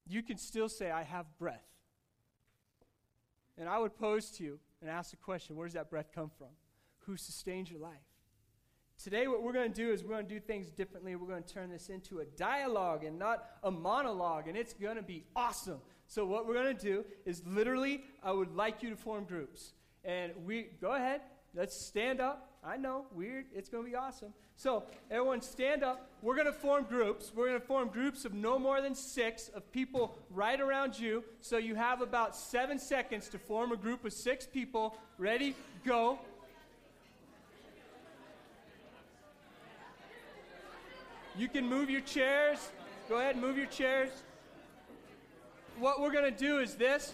You 0.07 0.23
can 0.23 0.37
still 0.37 0.69
say, 0.69 0.91
I 0.91 1.03
have 1.03 1.25
breath. 1.37 1.65
And 3.59 3.67
I 3.67 3.77
would 3.77 3.95
pose 3.97 4.31
to 4.31 4.43
you 4.43 4.59
and 4.81 4.89
ask 4.89 5.11
the 5.11 5.17
question 5.17 5.55
where 5.55 5.67
does 5.67 5.73
that 5.73 5.89
breath 5.89 6.11
come 6.15 6.31
from? 6.37 6.47
Who 6.99 7.17
sustains 7.17 7.69
your 7.69 7.79
life? 7.79 7.97
Today, 9.01 9.27
what 9.27 9.43
we're 9.43 9.53
going 9.53 9.71
to 9.71 9.81
do 9.81 9.91
is 9.91 10.03
we're 10.03 10.09
going 10.09 10.27
to 10.27 10.33
do 10.33 10.39
things 10.41 10.71
differently. 10.71 11.15
We're 11.15 11.27
going 11.27 11.43
to 11.43 11.53
turn 11.53 11.69
this 11.69 11.87
into 11.89 12.19
a 12.19 12.25
dialogue 12.25 13.05
and 13.05 13.17
not 13.17 13.45
a 13.63 13.71
monologue, 13.71 14.49
and 14.49 14.57
it's 14.57 14.73
going 14.73 14.97
to 14.97 15.01
be 15.01 15.23
awesome. 15.37 15.79
So, 16.07 16.25
what 16.25 16.45
we're 16.45 16.55
going 16.55 16.75
to 16.75 16.83
do 16.83 17.05
is 17.25 17.41
literally, 17.45 18.03
I 18.21 18.33
would 18.33 18.53
like 18.55 18.83
you 18.83 18.89
to 18.89 18.97
form 18.97 19.23
groups. 19.23 19.71
And 20.03 20.33
we, 20.45 20.67
go 20.81 20.95
ahead, 20.95 21.21
let's 21.55 21.79
stand 21.85 22.19
up. 22.19 22.48
I 22.63 22.75
know, 22.75 23.05
weird. 23.13 23.45
It's 23.55 23.69
going 23.69 23.85
to 23.85 23.89
be 23.89 23.95
awesome. 23.95 24.33
So, 24.57 24.83
everyone 25.09 25.41
stand 25.41 25.81
up. 25.81 26.09
We're 26.21 26.35
going 26.35 26.47
to 26.47 26.51
form 26.53 26.83
groups. 26.83 27.31
We're 27.33 27.47
going 27.47 27.59
to 27.59 27.65
form 27.65 27.87
groups 27.87 28.25
of 28.25 28.33
no 28.33 28.59
more 28.59 28.81
than 28.81 28.93
six 28.93 29.47
of 29.49 29.71
people 29.71 30.17
right 30.29 30.59
around 30.59 30.99
you. 30.99 31.23
So, 31.39 31.57
you 31.57 31.75
have 31.75 32.01
about 32.01 32.35
seven 32.35 32.77
seconds 32.77 33.29
to 33.29 33.39
form 33.39 33.71
a 33.71 33.77
group 33.77 34.03
of 34.03 34.11
six 34.11 34.45
people. 34.45 34.97
Ready? 35.17 35.55
Go. 35.85 36.19
You 41.37 41.47
can 41.47 41.65
move 41.65 41.89
your 41.89 42.01
chairs. 42.01 42.71
Go 43.07 43.19
ahead 43.19 43.35
and 43.35 43.41
move 43.41 43.57
your 43.57 43.67
chairs. 43.67 44.09
What 45.77 46.01
we're 46.01 46.11
going 46.11 46.25
to 46.25 46.37
do 46.37 46.59
is 46.59 46.75
this 46.75 47.13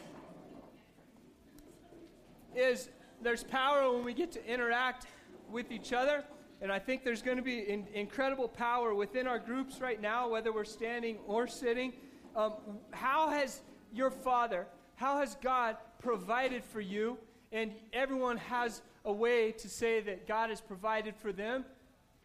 is 2.56 2.90
there's 3.22 3.44
power 3.44 3.94
when 3.94 4.04
we 4.04 4.14
get 4.14 4.32
to 4.32 4.46
interact 4.52 5.06
with 5.50 5.72
each 5.72 5.94
other. 5.94 6.24
And 6.62 6.72
I 6.72 6.80
think 6.80 7.04
there's 7.04 7.22
going 7.22 7.38
to 7.38 7.44
be 7.44 7.60
in, 7.60 7.88
incredible 7.94 8.48
power 8.48 8.96
within 8.96 9.28
our 9.28 9.40
groups 9.40 9.82
right 9.82 10.02
now, 10.02 10.30
whether 10.30 10.52
we're 10.52 10.64
standing 10.64 11.18
or 11.28 11.48
sitting. 11.48 11.94
Um, 12.36 12.54
how 12.92 13.30
has 13.30 13.62
your 13.94 14.10
Father, 14.10 14.68
how 14.96 15.20
has 15.20 15.36
God 15.42 15.78
provided 16.00 16.64
for 16.64 16.82
you? 16.82 17.18
And 17.52 17.74
everyone 17.94 18.38
has 18.38 18.82
a 19.06 19.12
way 19.12 19.52
to 19.52 19.70
say 19.70 20.02
that 20.02 20.28
God 20.28 20.50
has 20.50 20.62
provided 20.62 21.16
for 21.16 21.32
them. 21.32 21.66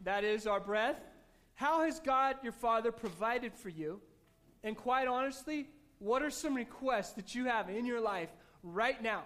That 0.03 0.25
is 0.25 0.47
our 0.47 0.61
breath. 0.61 0.97
How 1.55 1.85
has 1.85 2.01
God, 2.01 2.37
your 2.43 2.53
Father, 2.53 2.91
provided 2.91 3.53
for 3.55 3.69
you? 3.69 4.01
And 4.65 4.77
quite 4.77 5.07
honestly, 5.07 5.69
what 5.99 6.23
are 6.23 6.31
some 6.31 6.55
requests 6.55 7.13
that 7.13 7.35
you 7.35 7.45
have 7.45 7.69
in 7.69 7.85
your 7.85 8.01
life 8.01 8.31
right 8.63 9.01
now? 9.03 9.25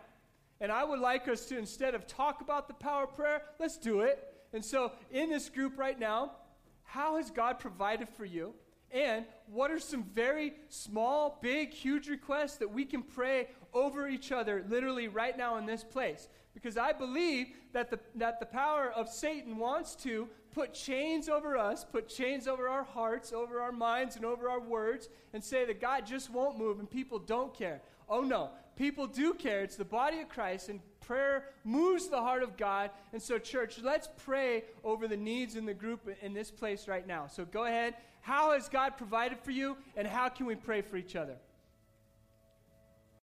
And 0.65 0.73
I 0.73 0.83
would 0.83 0.99
like 0.99 1.29
us 1.29 1.45
to, 1.49 1.59
instead 1.59 1.95
of 1.95 2.07
talk 2.07 2.41
about 2.41 2.69
the 2.69 2.73
power 2.73 3.05
of 3.05 3.15
prayer, 3.15 3.43
let's 3.61 3.77
do 3.77 4.01
it. 4.01 4.33
And 4.55 4.65
so, 4.65 4.93
in 5.11 5.29
this 5.29 5.51
group 5.51 5.79
right 5.79 6.01
now, 6.01 6.37
how 6.85 7.19
has 7.19 7.31
God 7.31 7.59
provided 7.59 8.09
for 8.09 8.25
you? 8.25 8.55
And 8.91 9.27
what 9.47 9.71
are 9.71 9.79
some 9.79 10.05
very 10.05 10.55
small, 10.71 11.39
big, 11.43 11.75
huge 11.75 12.09
requests 12.09 12.57
that 12.57 12.73
we 12.73 12.87
can 12.87 13.03
pray 13.03 13.49
over 13.75 14.09
each 14.09 14.33
other 14.33 14.65
literally 14.67 15.07
right 15.07 15.37
now 15.37 15.59
in 15.59 15.67
this 15.67 15.85
place? 15.85 16.31
Because 16.55 16.79
I 16.79 16.95
believe 16.95 17.49
that 17.75 17.91
the, 17.91 17.99
that 18.15 18.41
the 18.41 18.47
power 18.47 18.91
of 18.91 19.11
Satan 19.11 19.59
wants 19.59 19.95
to 19.97 20.31
put 20.51 20.73
chains 20.73 21.29
over 21.29 21.59
us, 21.59 21.85
put 21.85 22.09
chains 22.09 22.49
over 22.49 22.69
our 22.71 22.85
hearts, 22.85 23.35
over 23.35 23.61
our 23.61 23.73
minds, 23.73 24.17
and 24.17 24.25
over 24.25 24.49
our 24.49 24.61
words, 24.61 25.11
and 25.35 25.45
say 25.45 25.67
that 25.67 25.79
God 25.83 26.07
just 26.07 26.31
won't 26.31 26.57
move 26.57 26.79
and 26.79 26.91
people 26.91 27.19
don't 27.19 27.53
care. 27.53 27.83
Oh 28.09 28.23
no, 28.23 28.51
people 28.77 29.07
do 29.07 29.35
care. 29.35 29.63
It's 29.63 29.77
the 29.77 29.85
body 29.85 30.21
of 30.21 30.29
Christ, 30.29 30.69
and 30.69 30.81
prayer 31.01 31.47
moves 31.65 32.09
the 32.09 32.21
heart 32.21 32.43
of 32.43 32.57
God. 32.57 32.91
And 33.13 33.23
so, 33.23 33.39
church, 33.39 33.79
let's 33.83 34.09
pray 34.25 34.65
over 34.83 35.07
the 35.09 35.17
needs 35.17 35.57
in 35.57 35.67
the 35.67 35.75
group 35.75 36.09
in 36.23 36.33
this 36.33 36.51
place 36.51 36.89
right 36.89 37.07
now. 37.07 37.27
So 37.27 37.45
go 37.45 37.65
ahead. 37.65 37.95
How 38.21 38.53
has 38.53 38.69
God 38.69 38.97
provided 38.97 39.39
for 39.41 39.51
you, 39.51 39.77
and 39.97 40.09
how 40.09 40.29
can 40.29 40.47
we 40.47 40.55
pray 40.55 40.81
for 40.81 40.97
each 40.97 41.15
other? 41.15 41.37